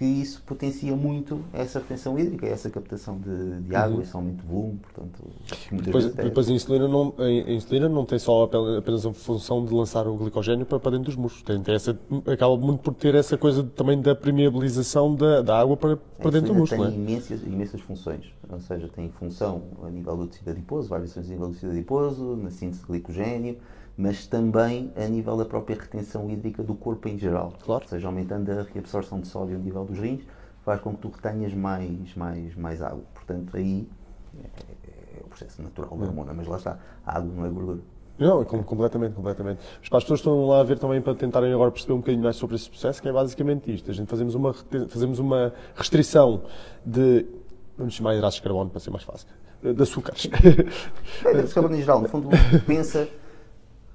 [0.00, 4.46] que isso potencia muito essa retenção hídrica, essa captação de, de água, esse aumento de
[4.46, 5.22] volume, portanto,
[5.70, 8.44] Depois, é- depois a, insulina não, a insulina não tem só
[8.78, 11.42] apenas a função de lançar o glicogênio para, para dentro dos músculos.
[11.44, 11.98] Tem, tem essa,
[12.32, 16.54] acaba muito por ter essa coisa também da permeabilização da, da água para, para dentro
[16.54, 16.88] do músculo.
[16.90, 17.10] tem não é?
[17.10, 21.48] imensas, imensas funções, ou seja, tem função a nível do tecido adiposo, variações a nível
[21.48, 23.58] do tecido adiposo, na síntese de glicogênio,
[24.00, 27.52] mas também a nível da própria retenção hídrica do corpo em geral.
[27.62, 27.82] Claro.
[27.84, 30.22] Ou seja, aumentando a reabsorção de sódio a nível dos rins,
[30.64, 33.02] faz com que tu retenhas mais, mais, mais água.
[33.12, 33.86] Portanto, aí
[34.42, 37.80] é, é o processo natural da hormona, mas lá está, a água não é gordura.
[38.18, 39.60] Não, com- completamente, completamente.
[39.80, 41.98] Mas para as pessoas que estão lá a ver também para tentarem agora perceber um
[41.98, 43.90] bocadinho mais sobre esse processo, que é basicamente isto.
[43.90, 44.54] A gente fazemos uma,
[44.88, 46.42] fazemos uma restrição
[46.86, 47.26] de,
[47.76, 49.28] vamos chamar hidratos de carbono para ser mais fácil,
[49.62, 50.24] de açúcares.
[50.24, 52.28] Hidratos de carbono em geral, no fundo,
[52.66, 53.06] pensa.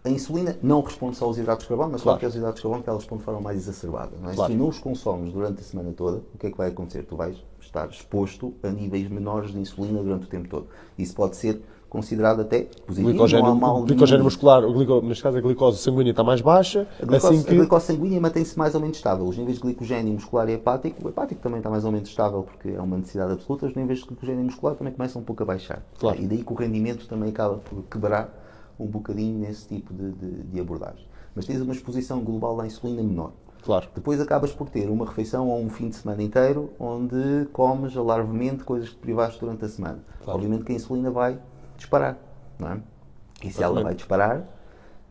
[0.05, 2.19] A insulina não responde só aos hidratos de carbono, mas Claro.
[2.19, 4.11] claro que é os hidratos de carbono que ela responde de forma mais exacerbada.
[4.21, 4.35] Não é?
[4.35, 4.51] Claro.
[4.51, 7.03] Se não os consomes durante a semana toda, o que é que vai acontecer?
[7.03, 10.67] Tu vais estar exposto a níveis menores de insulina durante o tempo todo.
[10.97, 15.37] Isso pode ser considerado até positivo, glicogênio, não mal o glicogênio muscular, glico, neste caso
[15.37, 17.53] a glicose sanguínea está mais baixa, A glicose, assim que...
[17.53, 19.25] a glicose sanguínea mantém-se mais ou menos estável.
[19.25, 22.43] Os níveis de glicogênio muscular e hepático, o hepático também está mais ou menos estável
[22.43, 23.65] porque é uma necessidade absoluta.
[23.65, 25.83] Os níveis de glicogênio muscular também começam um pouco a baixar.
[25.97, 26.21] Claro.
[26.21, 28.44] E daí que o rendimento também acaba por quebrar
[28.79, 31.05] um bocadinho nesse tipo de, de, de abordagem.
[31.35, 33.31] Mas tens uma exposição global à insulina menor.
[33.63, 37.97] Claro, Depois acabas por ter uma refeição ou um fim de semana inteiro onde comes
[37.97, 39.99] alarvemente coisas que te privaste durante a semana.
[40.23, 40.37] Claro.
[40.37, 41.39] Obviamente que a insulina vai
[41.75, 42.17] disparar,
[42.59, 42.79] não é?
[43.43, 44.45] E se ela vai disparar,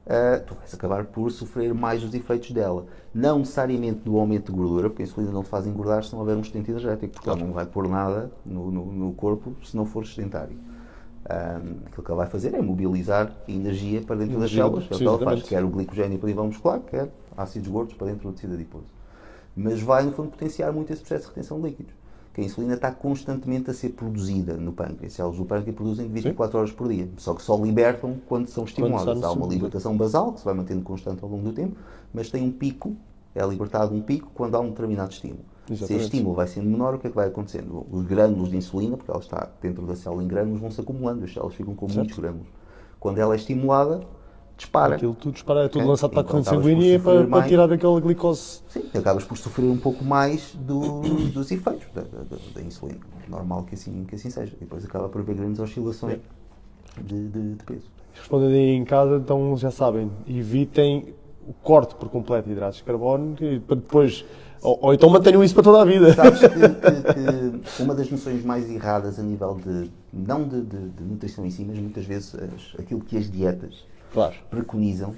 [0.06, 2.86] ah, tu vais acabar por sofrer mais os efeitos dela.
[3.12, 6.20] Não necessariamente do aumento de gordura, porque a insulina não te faz engordar se não
[6.20, 9.76] houver um sustento energético, porque ela não vai pôr nada no, no, no corpo se
[9.76, 10.58] não for sedentário.
[11.26, 14.96] Ah, aquilo que ela vai fazer é mobilizar energia para dentro das células, que é
[14.96, 18.28] o que ela faz, quer o glicogênio para nível muscular, quer ácidos gordos para dentro
[18.28, 18.86] do tecido adiposo.
[19.56, 21.94] Mas vai, no fundo, potenciar muito esse processo de retenção de líquidos.
[22.32, 25.12] Que a insulina está constantemente a ser produzida no pâncreas.
[25.12, 27.08] As células do pâncreas produzem 24 horas por dia.
[27.16, 29.20] Só que só libertam quando são estimuladas.
[29.20, 31.76] no Há uma libertação basal, que se vai mantendo constante ao longo do tempo,
[32.12, 32.96] mas tem um pico,
[33.34, 35.44] é libertado um pico quando há um determinado estímulo.
[35.66, 36.02] Se Exatamente.
[36.04, 37.86] este estímulo vai sendo menor, o que é que vai acontecendo?
[37.90, 41.24] Os grânulos de insulina, porque ela está dentro da célula em grânulos, vão se acumulando.
[41.24, 42.46] As células ficam com muitos grânulos.
[43.00, 44.00] Quando ela é estimulada,
[44.58, 44.96] dispara.
[44.96, 48.60] aquilo tudo dispara, é tudo lançado para a corrente sanguínea para, para tirar aquela glicose.
[48.68, 51.00] Sim, acabas por sofrer um pouco mais do-
[51.30, 53.00] dos efeitos da, da- da- insulina.
[53.26, 54.52] Normal que assim, que assim seja.
[54.54, 56.18] E depois acaba por haver grandes oscilações
[57.02, 57.90] de, de, de peso.
[58.12, 61.14] Respondendo aí em casa, então já sabem, evitem
[61.48, 64.24] o corte por completo de hidratos de carbono e para depois.
[64.64, 66.12] Ou, ou então mantenham isso para toda a vida.
[66.14, 70.88] Sabes que, que- que uma das noções mais erradas a nível de, não de, de-
[70.88, 74.34] de nutrição em si, mas muitas vezes as- aquilo que as dietas Claro.
[74.50, 75.14] preconizam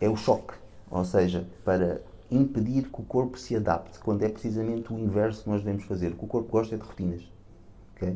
[0.00, 0.54] é o choque.
[0.90, 5.50] Ou seja, para impedir que o corpo se adapte, quando é precisamente o inverso que
[5.50, 6.08] nós devemos fazer.
[6.12, 7.20] O que o corpo gosta é de rotinas.
[7.96, 8.08] ok?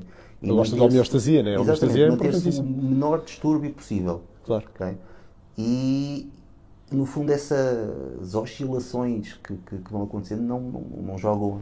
[0.43, 1.57] E Ele gosta manter-se- homeostasia, né?
[1.57, 4.23] A homeostasia é manter-se o menor distúrbio possível.
[4.47, 4.65] Claro.
[4.75, 4.97] ok?
[5.59, 6.31] E,
[6.93, 11.61] no fundo, essas oscilações que, que- que vão acontecendo não, não, não jogam.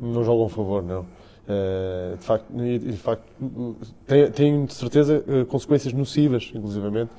[0.00, 1.04] Não jogam a favor, não.
[1.48, 3.24] Eh, de facto, de facto
[4.06, 7.10] tem, tem de certeza eh, consequências nocivas, inclusivamente,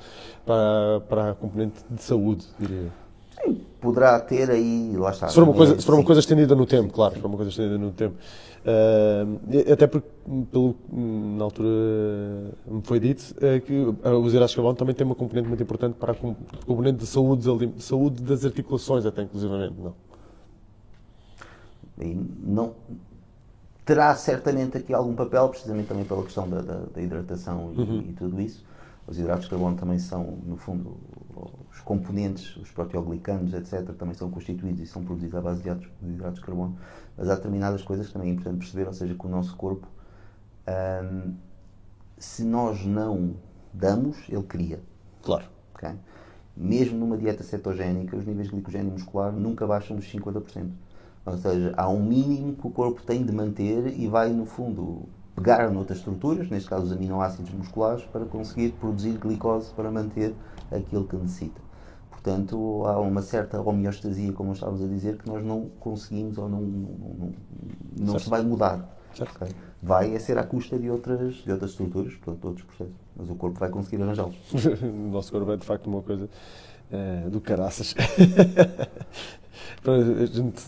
[0.46, 2.90] para, para a componente de saúde, diria
[3.46, 3.56] eu.
[3.80, 5.28] Poderá ter aí, lá está.
[5.28, 6.06] Se for uma é, coisa, se for uma sim.
[6.06, 8.14] coisa estendida no tempo, claro, se for uma coisa estendida no tempo.
[8.66, 10.08] E- até porque,
[10.50, 11.68] pelo na altura
[12.66, 15.62] me foi dito, é que eh, os hidratos de carbono também têm uma componente muito
[15.62, 16.34] importante para a com-
[16.66, 19.94] componente de saúde, de saúde das articulações, até inclusivamente, não?
[22.00, 22.74] E não
[23.84, 28.00] terá certamente aqui algum papel, precisamente também pela questão da, da- da hidratação e, Uhum.
[28.08, 28.64] e tudo isso.
[29.06, 30.96] Os hidratos de carbono também são, no fundo,
[31.70, 35.68] os componentes, os proteoglicanos, etc., também são constituídos e são produzidos à base de
[36.08, 36.74] hidratos de carbono.
[37.16, 39.86] Mas há determinadas coisas que também é importante perceber, ou seja, que o nosso corpo,
[40.66, 41.34] ahm,
[42.18, 43.34] se nós não
[43.72, 44.80] damos, ele cria.
[45.22, 45.44] Claro.
[45.74, 45.90] ok?
[46.56, 50.70] Mesmo numa dieta cetogénica, os níveis de glicogênio muscular nunca baixam dos 50%.
[51.26, 55.08] Ou seja, há um mínimo que o corpo tem de manter e vai, no fundo,
[55.34, 60.34] pegar noutras estruturas, neste caso os aminoácidos musculares, para conseguir produzir glicose para manter
[60.70, 61.63] aquilo que necessita.
[62.24, 66.62] Portanto, há uma certa homeostasia, como estávamos a dizer, que nós não conseguimos ou não,
[66.62, 67.32] não, não,
[67.98, 68.96] não se vai mudar.
[69.14, 69.36] Certo.
[69.36, 69.54] ok?
[69.82, 72.94] Vai é ser à custa de outras, de outras estruturas, portanto, de outros processos.
[73.14, 74.34] Mas o corpo vai conseguir arranjá-los.
[74.82, 76.26] o nosso corpo é de facto uma coisa
[76.90, 77.94] eh, do caraças.
[79.86, 80.62] A gente,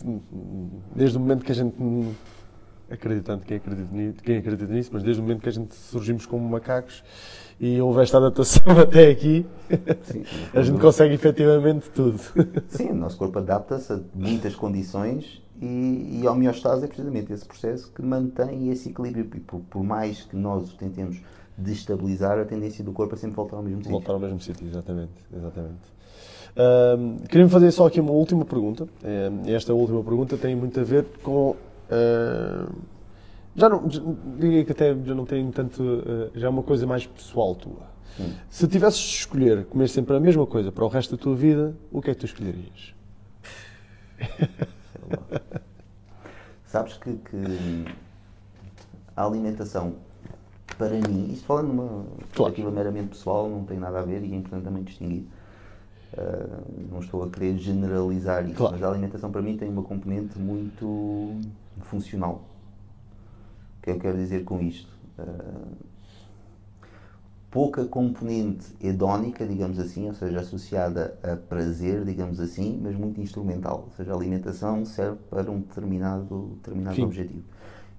[0.95, 1.75] desde o momento que a gente,
[2.91, 6.27] acreditando quem acredita, nisso, quem acredita nisso, mas desde o momento que a gente surgimos
[6.27, 7.03] como macacos
[7.59, 9.47] e houve esta adaptação até aqui,
[10.03, 12.21] Sim, a gente consegue efetivamente tudo.
[12.69, 17.45] Sim, o nosso corpo adapta-se a muitas condições e, e a homeostase é precisamente esse
[17.45, 19.29] processo que mantém esse equilíbrio.
[19.35, 21.21] E por, por mais que nós o tentemos
[21.57, 23.93] destabilizar, a tendência do corpo é sempre voltar ao mesmo sítio.
[23.93, 25.13] Voltar ao mesmo sítio, exatamente.
[25.35, 25.97] exatamente.
[26.57, 28.87] Ahm, Queria-me fazer só aqui uma última pergunta.
[29.47, 31.57] Esta última pergunta tem muito a ver com.
[33.57, 33.87] Já não,
[34.39, 35.83] diria que até já não tem tanto.
[35.83, 37.95] ah, já é uma coisa mais pessoal tua.
[38.49, 41.75] Se tivesses de escolher comer sempre a mesma coisa para o resto da tua vida,
[41.93, 42.95] o que é que tu escolherias?
[46.67, 47.85] Sabes que, que
[49.15, 49.95] a alimentação,
[50.79, 54.37] para mim, isto falando numa perspectiva meramente pessoal, não tem nada a ver e é
[54.37, 55.27] importante também distinguir.
[56.17, 58.73] Ah, não estou a querer generalizar isso, Claro.
[58.75, 61.39] mas a alimentação para mim tem uma componente muito
[61.83, 62.43] funcional.
[63.87, 64.91] O que eu quero dizer com isto?
[65.17, 65.69] Ah,
[67.53, 73.85] pouca componente hedónica, digamos assim, ou seja, associada a prazer, digamos assim, mas muito instrumental.
[73.87, 77.45] Ou seja, a alimentação serve para um determinado, determinado objetivo.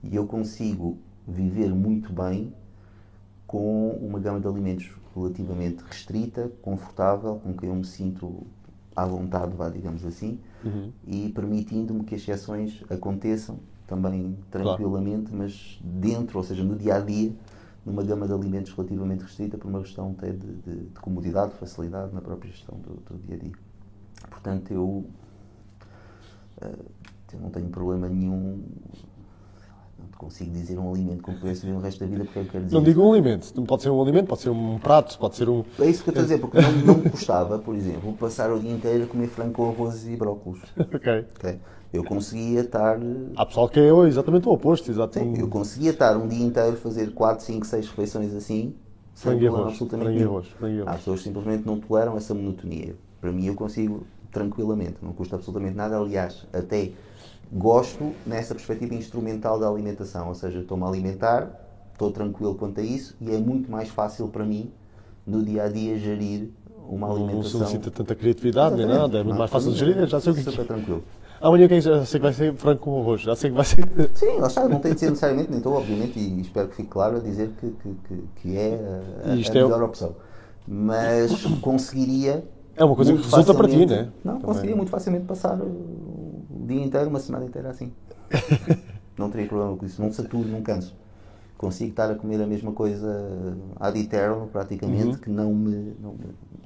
[0.03, 2.53] E eu consigo viver muito bem
[3.47, 8.45] com uma gama de alimentos relativamente restrita, confortável, com quem eu me sinto
[8.93, 10.37] à vontade, vá, digamos assim,
[11.07, 13.57] e permitindo-me que as exceções aconteçam
[13.87, 17.33] também tranquilamente, mas dentro, ou seja, no dia a dia,
[17.85, 22.13] numa gama de alimentos relativamente restrita, por uma questão até de, de, de comodidade, facilidade
[22.13, 23.53] na própria gestão do, do dia a dia.
[24.29, 25.05] Portanto, eu,
[26.61, 26.85] eh,
[27.33, 28.61] eu não tenho problema nenhum.
[29.99, 32.41] Não te consigo dizer um alimento como pudesse viver o resto da vida, porque é
[32.43, 32.75] que eu quero dizer.
[32.75, 33.51] Não digo um alimento.
[33.55, 35.63] Não pode ser um alimento, pode ser um prato, pode ser um.
[35.79, 38.51] É isso que eu estou a dizer, porque não, não me gostava, por exemplo, passar
[38.51, 40.61] o dia inteiro a comer frango com arroz e brócolos.
[40.77, 41.25] ok.
[41.35, 41.59] ok?
[41.91, 42.99] Eu conseguia estar.
[43.35, 44.91] Há pessoal que é exatamente o oposto.
[44.91, 45.17] Exato.
[45.17, 48.75] Sim, eu conseguia estar um dia inteiro a fazer 4, 5, 6 refeições assim,
[49.15, 49.71] sem problema arroz.
[49.71, 50.47] absolutamente Frango arroz.
[50.47, 50.97] Frango e Há arroz.
[50.97, 52.95] pessoas que simplesmente não toleram essa monotonia.
[53.21, 55.97] Para mim, eu consigo tranquilamente, não custa absolutamente nada.
[55.97, 56.91] Aliás, até
[57.51, 61.49] gosto nessa perspectiva instrumental da alimentação, ou seja, estou-me a alimentar,
[61.93, 64.71] estou tranquilo quanto a isso e é muito mais fácil para mim,
[65.25, 66.49] no dia a dia, gerir
[66.89, 67.59] uma Não alimentação.
[67.59, 69.17] solicita tanta criatividade nem nada.
[69.17, 70.07] É muito Não, mais fácil de gerir.
[70.07, 70.43] Já sei o que é.
[70.43, 71.03] Super tranquilo.
[71.41, 73.21] Amanhã o que é que já sei que vai ser frango com arroz.
[73.21, 73.85] Já sei que vai ser.
[74.15, 76.87] Sim, lá está, não tem de ser necessariamente, nem estou, obviamente, e espero que fique
[76.89, 77.69] claro a dizer que,
[78.07, 78.79] que, que, é
[79.25, 80.15] a, a Isto é o- melhor opção.
[80.67, 82.43] Mas conseguiria.
[82.75, 84.09] É uma coisa que resulta para ti, né?
[84.23, 84.45] Não, Também.
[84.47, 86.16] conseguiria muito facilmente passar o
[86.67, 87.93] dia inteiro, uma semana inteira assim.
[89.17, 90.95] não teria problema com isso, não saturo, não canso.
[91.57, 95.95] consigo estar a comer a mesma coisa ad eterno, praticamente, que não me.
[95.99, 96.15] Não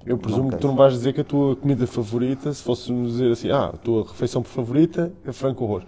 [0.05, 3.31] Eu presumo que tu não vais dizer que a tua comida favorita, se fôssemos dizer
[3.31, 5.85] assim, ah, a tua refeição favorita é frango arroz.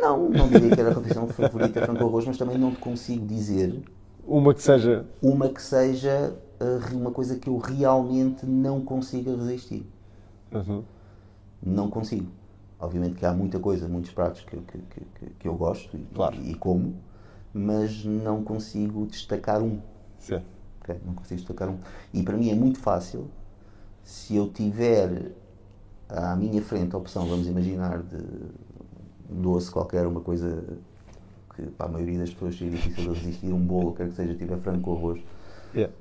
[0.00, 2.78] Não, não diria que era a refeição favorita frango com arroz, mas também não te
[2.78, 3.82] consigo dizer
[4.24, 5.06] Uma que seja.
[5.22, 9.86] uma que seja uh, uma coisa que eu realmente não consiga resistir.
[10.52, 10.84] Uhum.
[11.62, 12.32] Não consigo.
[12.80, 16.04] Obviamente que há muita coisa, muitos pratos que, eu- que, que, que- eu gosto e,
[16.14, 16.36] Claro.
[16.36, 16.94] e como,
[17.52, 19.80] mas não consigo destacar um.
[20.18, 20.40] Sim.
[20.80, 20.96] ok?
[21.04, 21.78] Não consigo destacar um.
[22.14, 23.28] E para mim é muito fácil
[24.04, 25.32] se eu tiver
[26.08, 28.16] à minha frente a opção, vamos imaginar, de
[29.30, 30.64] um doce qualquer, uma coisa
[31.54, 34.34] que para a maioria das pessoas seria difícil de resistir, um bolo, quer que seja,
[34.36, 35.20] tiver frango com arroz.
[35.74, 35.92] Yeah.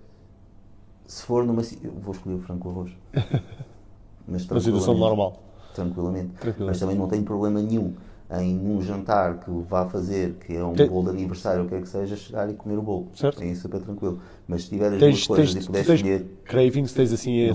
[1.08, 1.62] Se for numa.
[1.84, 2.92] Eu vou escolher o frango com arroz.
[4.28, 5.42] Mas Uma situação normal.
[5.82, 6.30] Tranquilamente.
[6.60, 7.94] Mas também não tenho problema nenhum
[8.30, 11.76] em num jantar que vá fazer, que é um Tem- bolo de aniversário, o que
[11.76, 13.08] é que seja, chegar e comer o bolo.
[13.14, 13.42] Certo.
[13.42, 14.20] É super tranquilo.
[14.48, 16.26] Mas se tiver as Tens, duas coisas tens, e tu puder tens escolher.
[16.44, 17.54] cravings, tens assim, eh,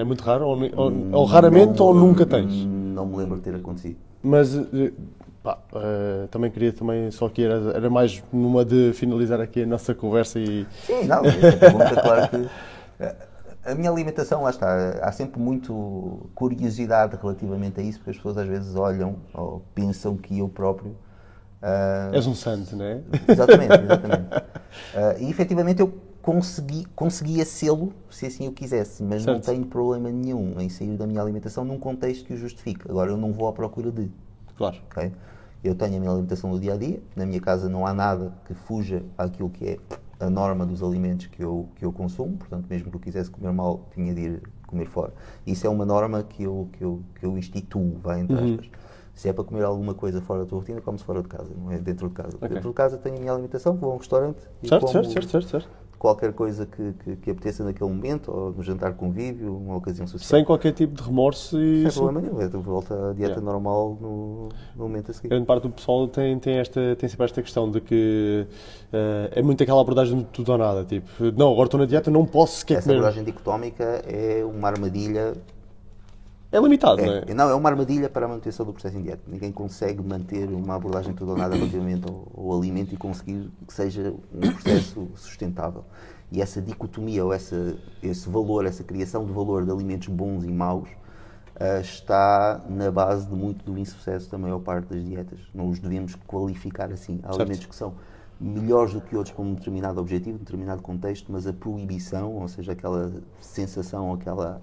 [0.00, 2.52] é muito raro, ou, ou- ou raramente, ou nunca tens.
[2.66, 3.96] Não me lembro de ter acontecido.
[4.20, 4.92] Mas eh,
[5.44, 9.66] pá, eh, também queria também, só que era, era mais numa de finalizar aqui a
[9.66, 12.48] nossa conversa e Sim, não, essa pergunta, claro que.
[13.64, 18.36] A minha alimentação, lá está, há sempre muito curiosidade relativamente a isso, porque as pessoas
[18.38, 20.94] às vezes olham ou pensam que eu próprio.
[21.62, 23.00] ah, és um santo, não é?
[23.28, 24.28] Exatamente, exatamente.
[24.94, 29.46] Ah, e efetivamente eu consegui, conseguia sê-lo se assim eu quisesse, mas não Certo.
[29.46, 32.90] tenho problema nenhum em sair da minha alimentação num contexto que o justifique.
[32.90, 34.10] Agora eu não vou à procura de.
[34.56, 34.76] Claro.
[34.90, 35.10] ok?
[35.62, 38.32] Eu tenho a minha alimentação do dia a dia, na minha casa não há nada
[38.44, 39.78] que fuja àquilo que é
[40.20, 43.52] a norma dos alimentos que eu, que eu consumo, portanto, mesmo que eu quisesse comer
[43.52, 45.12] mal, tinha de ir comer fora.
[45.46, 48.54] Isso é uma norma que eu, que eu, que eu instituo, vai entre Uhum.
[48.54, 48.70] aspas.
[49.14, 51.70] Se é para comer alguma coisa fora da tua rotina, come-se fora de casa, não
[51.70, 52.36] é dentro de casa.
[52.36, 52.48] Ok.
[52.48, 55.10] Dentro de casa tenho a minha alimentação, vou a um restaurante e Certo, como certo,
[55.12, 55.68] certo, certo, certo.
[56.04, 60.28] Qualquer coisa que, que, que apeteça naquele momento, ou no jantar convívio, uma ocasião social.
[60.28, 63.40] Sem qualquer tipo de remorso e Sem problema nenhum, é de volta à dieta Yeah.
[63.40, 65.28] normal no, no momento a seguir.
[65.28, 68.46] grande parte do pessoal tem, tem, esta, tem sempre esta questão de que
[68.92, 72.10] eh, é muito aquela abordagem de tudo ou nada, tipo, não, agora estou na dieta,
[72.10, 72.96] não posso sequer Essa comer.
[72.98, 75.32] abordagem dicotómica é uma armadilha.
[76.54, 77.24] É limitado, não é?
[77.26, 79.22] É, não, é uma armadilha para a manutenção do processo em dieta.
[79.26, 83.74] Ninguém consegue manter uma abordagem tudo ou nada relativamente ao, ao alimento e conseguir que
[83.74, 85.84] seja um processo sustentável.
[86.30, 90.52] E essa dicotomia, ou essa, esse valor, essa criação de valor de alimentos bons e
[90.52, 90.88] maus,
[91.58, 95.40] ah, está na base de muito do insucesso da maior parte das dietas.
[95.52, 97.18] Não os devemos qualificar assim.
[97.24, 97.40] Há Certo.
[97.40, 97.94] alimentos que são
[98.40, 102.48] melhores do que outros para um determinado objetivo, um determinado contexto, mas a proibição, ou
[102.48, 104.60] seja, aquela sensação, aquela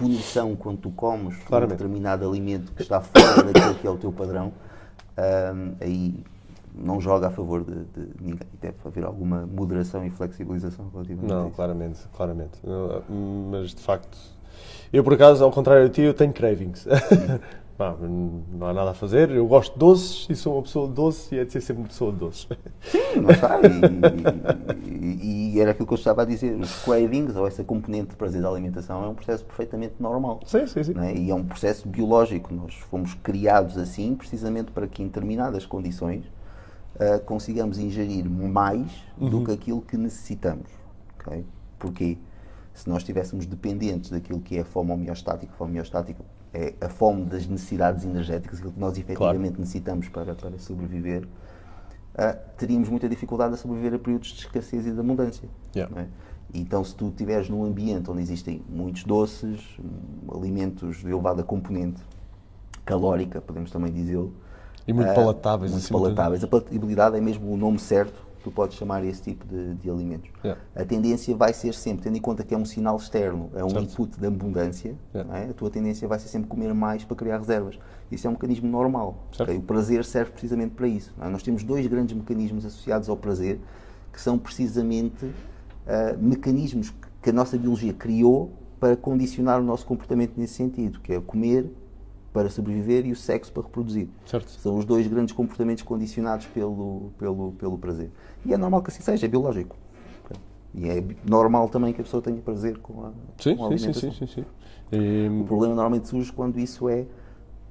[0.00, 1.76] autopunição quando tu comes um Claramente.
[1.78, 4.52] determinado alimento que está fora daquilo que é o teu padrão,
[5.16, 6.24] ahm, aí
[6.74, 8.48] não joga a favor de, de ninguém.
[8.60, 11.56] Deve haver alguma moderação e flexibilização relativamente a Não, isso.
[11.56, 12.58] claramente, claramente.
[12.64, 13.02] Não,
[13.50, 14.16] Mas de facto,
[14.92, 16.86] eu por acaso, ao contrário de ti, eu tenho cravings.
[17.80, 20.92] Pá, não há nada a fazer, eu gosto de doces e sou uma pessoa de
[20.92, 22.46] doce e é de ser sempre uma pessoa de doces.
[23.16, 23.58] Não está.
[24.86, 26.60] E, e- e era aquilo que eu estava a dizer.
[26.60, 30.40] Os cravings, ou essa componente de prazer da alimentação, é um processo perfeitamente normal.
[30.44, 30.92] Sim, sim, sim.
[31.00, 31.14] é?
[31.16, 32.52] E é um processo biológico.
[32.52, 36.24] Nós fomos criados assim precisamente para que em determinadas condições
[36.98, 40.68] ah, consigamos ingerir mais do que aquilo que necessitamos.
[41.18, 41.46] ok?
[41.78, 42.18] Porquê?
[42.74, 46.22] Se nós estivéssemos dependentes daquilo que é a fome homeostática, fome homeostática
[46.52, 51.26] é a fome das necessidades energéticas, aquilo que nós efetivamente necessitamos para, para sobreviver,
[52.14, 55.48] ah, teríamos muita dificuldade a sobreviver a períodos de escassez e de abundância.
[55.74, 56.00] Yeah.
[56.02, 56.06] é?
[56.52, 62.02] Então, se tu estiveres num ambiente onde existem muitos doces, hum, alimentos de elevada componente
[62.84, 64.34] calórica, podemos também dizê-lo,
[64.88, 65.70] E muito ah, palatáveis.
[65.70, 66.02] muito de tudo.
[66.02, 66.42] palatáveis.
[66.42, 70.30] A palatabilidade é mesmo o nome certo tu podes chamar esse tipo de, de alimentos.
[70.44, 70.60] Yeah.
[70.74, 73.70] A tendência vai ser sempre, tendo em conta que é um sinal externo, é um
[73.70, 73.84] Certo.
[73.84, 75.38] input de abundância, Yeah.
[75.38, 75.50] é?
[75.50, 77.78] a tua tendência vai ser sempre comer mais para criar reservas.
[78.10, 79.26] Isso é um mecanismo normal.
[79.32, 79.50] Certo.
[79.50, 79.58] ok?
[79.58, 81.14] O prazer serve precisamente para isso.
[81.20, 81.28] é?
[81.28, 83.60] Nós temos dois grandes mecanismos associados ao prazer,
[84.12, 85.30] que são precisamente
[85.86, 91.12] ah, mecanismos que a nossa biologia criou para condicionar o nosso comportamento nesse sentido, que
[91.12, 91.70] é comer
[92.32, 94.08] para sobreviver e o sexo para reproduzir.
[94.26, 94.50] Certo.
[94.50, 98.10] São os dois grandes comportamentos condicionados pelo, pelo, pelo prazer.
[98.44, 99.76] E é normal que assim seja, é biológico.
[100.72, 103.78] E é normal também que a pessoa tenha prazer com a, Sim, com a sim,
[103.78, 104.12] sim, alimentação.
[104.12, 104.44] sim, sim, sim.
[104.92, 107.06] E, O problema normalmente surge quando isso é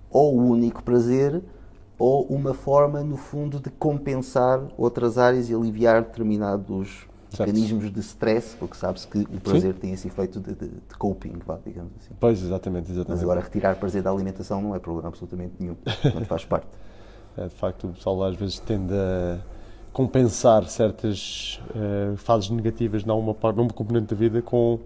[0.10, 1.41] ou o único prazer
[1.97, 7.47] ou uma forma, no fundo, de compensar outras áreas e aliviar determinados Certo.
[7.47, 11.34] mecanismos de stress, porque sabe-se que o prazer tem esse efeito de, de, de coping,
[11.45, 12.13] vá, digamos assim.
[12.19, 13.09] Pois, exatamente, exatamente.
[13.09, 16.67] Mas agora retirar prazer da alimentação não é problema absolutamente nenhum, portanto faz parte.
[17.38, 19.39] É, de facto, o pessoal às vezes tende a.
[19.93, 24.80] compensar certas uh, fases negativas numa, numa componente da vida com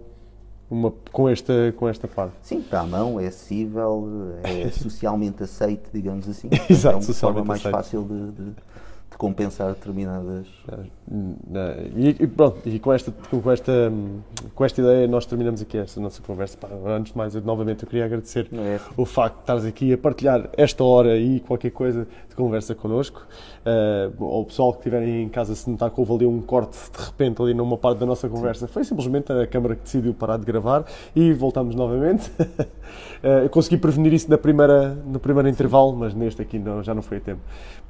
[0.70, 2.34] uma, com, esta, com esta parte.
[2.42, 6.48] Sim, está à mão, é acessível, é socialmente aceito, digamos assim.
[6.68, 7.74] Exato, é uma forma mais aceito.
[7.74, 8.52] fácil de, de
[9.14, 10.46] de compensar determinadas.
[11.96, 13.92] E, e, pronto, e com esta, com, esta,
[14.54, 16.58] com esta ideia nós terminamos aqui esta nossa conversa.
[16.86, 18.80] antes de mais, eu, novamente eu queria agradecer é.
[18.96, 23.24] o facto de estares aqui a partilhar esta hora e qualquer coisa de conversa connosco.
[23.64, 27.04] Uh, ao pessoal que estiverem em casa, se notar que houve ali um corte de
[27.04, 28.72] repente ali numa parte da nossa conversa, Sim.
[28.72, 30.84] foi simplesmente a câmara que decidiu parar de gravar
[31.14, 32.30] e voltamos novamente.
[32.40, 32.64] uh,
[33.44, 37.02] eu consegui prevenir isso na primeira, no primeiro intervalo, mas neste aqui não, já não
[37.02, 37.40] foi a tempo,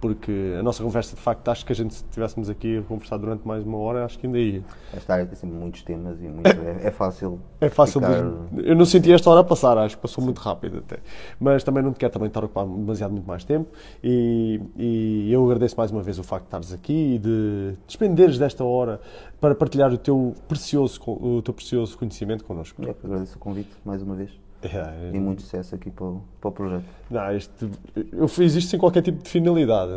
[0.01, 3.17] porque a nossa conversa de facto, acho que a gente, se estivéssemos aqui a conversar
[3.17, 4.62] durante mais uma hora, acho que ainda ia.
[4.93, 7.41] Esta área tem sempre muitos temas e muito, é, é, fácil.
[7.61, 8.23] É fácil ficar...
[8.23, 10.99] de, Eu não senti esta hora a passar, acho que passou muito rápido até.
[11.41, 13.71] Mas também não te quero também estar a ocupar demasiado muito mais tempo
[14.03, 18.39] e, e eu agradeço mais uma vez o facto de estares aqui e de despenderes
[18.39, 19.01] desta hora
[19.41, 22.83] para partilhar o teu precioso, o teu precioso conhecimento connosco.
[22.85, 24.31] É, agradeço o convite mais uma vez.
[24.65, 26.85] É, e muito sucesso aqui para o, para o projeto.
[27.11, 27.69] Não, este,
[28.12, 29.93] eu fiz isto sem qualquer tipo de finalidade.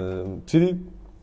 [0.45, 0.77] Decidi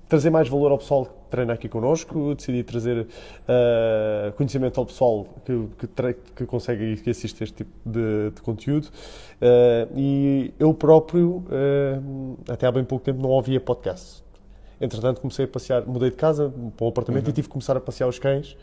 [0.08, 5.26] trazer mais valor ao pessoal que treina aqui connosco, decidi trazer uh, conhecimento ao pessoal
[5.44, 8.86] que, que, que consegue e que assiste este tipo de, de conteúdo.
[8.86, 14.22] Uh, e eu próprio, uh, até há bem pouco tempo, não ouvia podcast.
[14.80, 17.30] Entretanto, comecei a passear, mudei de casa para um apartamento uhum.
[17.30, 18.56] e tive que começar a passear os cães.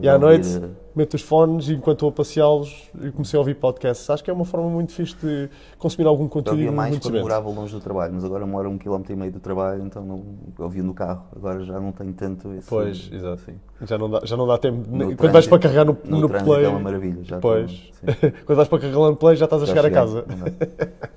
[0.00, 0.70] E, à noite, ouvir...
[0.94, 4.08] meto os fones e enquanto estou a passeá-los, comecei a ouvir podcasts.
[4.08, 5.48] Acho que é uma forma muito fixe de
[5.78, 6.60] consumir algum conteúdo.
[6.60, 9.16] Eu ouvia mais quando morava longe do trabalho, mas agora moro a um quilómetro e
[9.16, 10.22] meio do trabalho, então não,
[10.58, 11.24] ouvia no carro.
[11.34, 12.68] Agora já não tenho tanto esse.
[12.68, 13.42] Pois, exato.
[13.42, 13.54] Sim.
[13.82, 14.78] Já, não dá, já não dá tempo.
[14.78, 16.64] No quando trânsito, vais para carregar no, no, no play.
[16.64, 17.22] É uma maravilha.
[17.22, 17.90] Já pois.
[18.46, 20.24] quando vais para carregar no play, já estás a já chegar cheguei, a casa.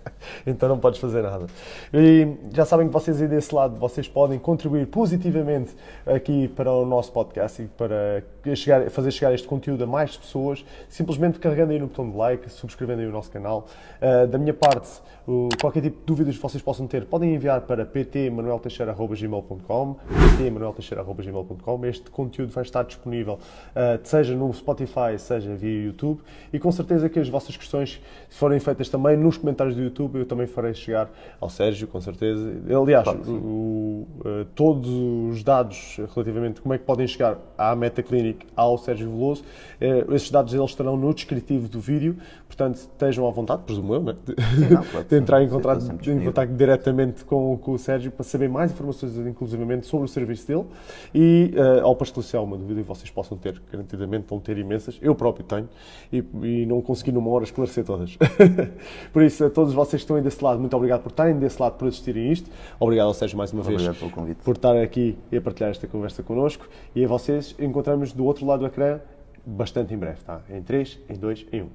[0.46, 1.48] então não podes fazer nada.
[1.94, 6.86] E já sabem que vocês aí desse lado, vocês podem contribuir positivamente aqui para o
[6.86, 8.24] nosso podcast e para
[8.56, 12.50] chegar, fazer chegar este conteúdo a mais pessoas, simplesmente carregando aí no botão de like,
[12.52, 13.68] subscrevendo aí o nosso canal.
[14.02, 17.60] Uh, da minha parte, uh, qualquer tipo de dúvidas que vocês possam ter, podem enviar
[17.62, 19.95] para ptmanuelteixeira.gmail.com
[20.38, 26.22] ptmanuelteixeira.gmail.com Este conteúdo vai estar disponível, uh, seja no Spotify, seja via YouTube,
[26.52, 30.26] e com certeza que as vossas questões forem feitas também nos comentários do YouTube, eu
[30.26, 32.52] também farei chegar ao Sérgio, com certeza.
[32.82, 37.76] Aliás, claro, o, uh, todos os dados relativamente como é que podem chegar à
[38.56, 39.44] Ao Sérgio Veloso,
[39.82, 42.18] uh, esses dados eles estarão no descritivo do vídeo,
[42.48, 44.16] portanto estejam à vontade, presumo eu, né?
[44.26, 48.50] de, não, de entrar em contato, em contato diretamente com, com, o Sérgio para saber
[48.50, 50.66] mais informações, inclusivamente, sobre o serviço dele
[51.14, 55.16] e uh, ao esclarecer uma dúvida que vocês possam ter, garantidamente vão ter imensas, eu
[55.16, 55.70] próprio tenho,
[56.12, 58.18] e, e não consegui numa hora esclarecer todas.
[59.14, 61.62] por isso, a todos vocês que estão aí desse lado, muito obrigado por estarem desse
[61.62, 62.50] lado, por assistirem isto.
[62.80, 64.38] Obrigado ao Sérgio mais uma obrigado vez pelo convite.
[64.44, 66.68] por estar aqui e a partilhar esta conversa connosco.
[66.96, 69.00] E a vocês encontramos do outro lado do ecrã
[69.46, 70.42] bastante em breve, tá?
[70.50, 71.70] Em 3, em 2, em 1.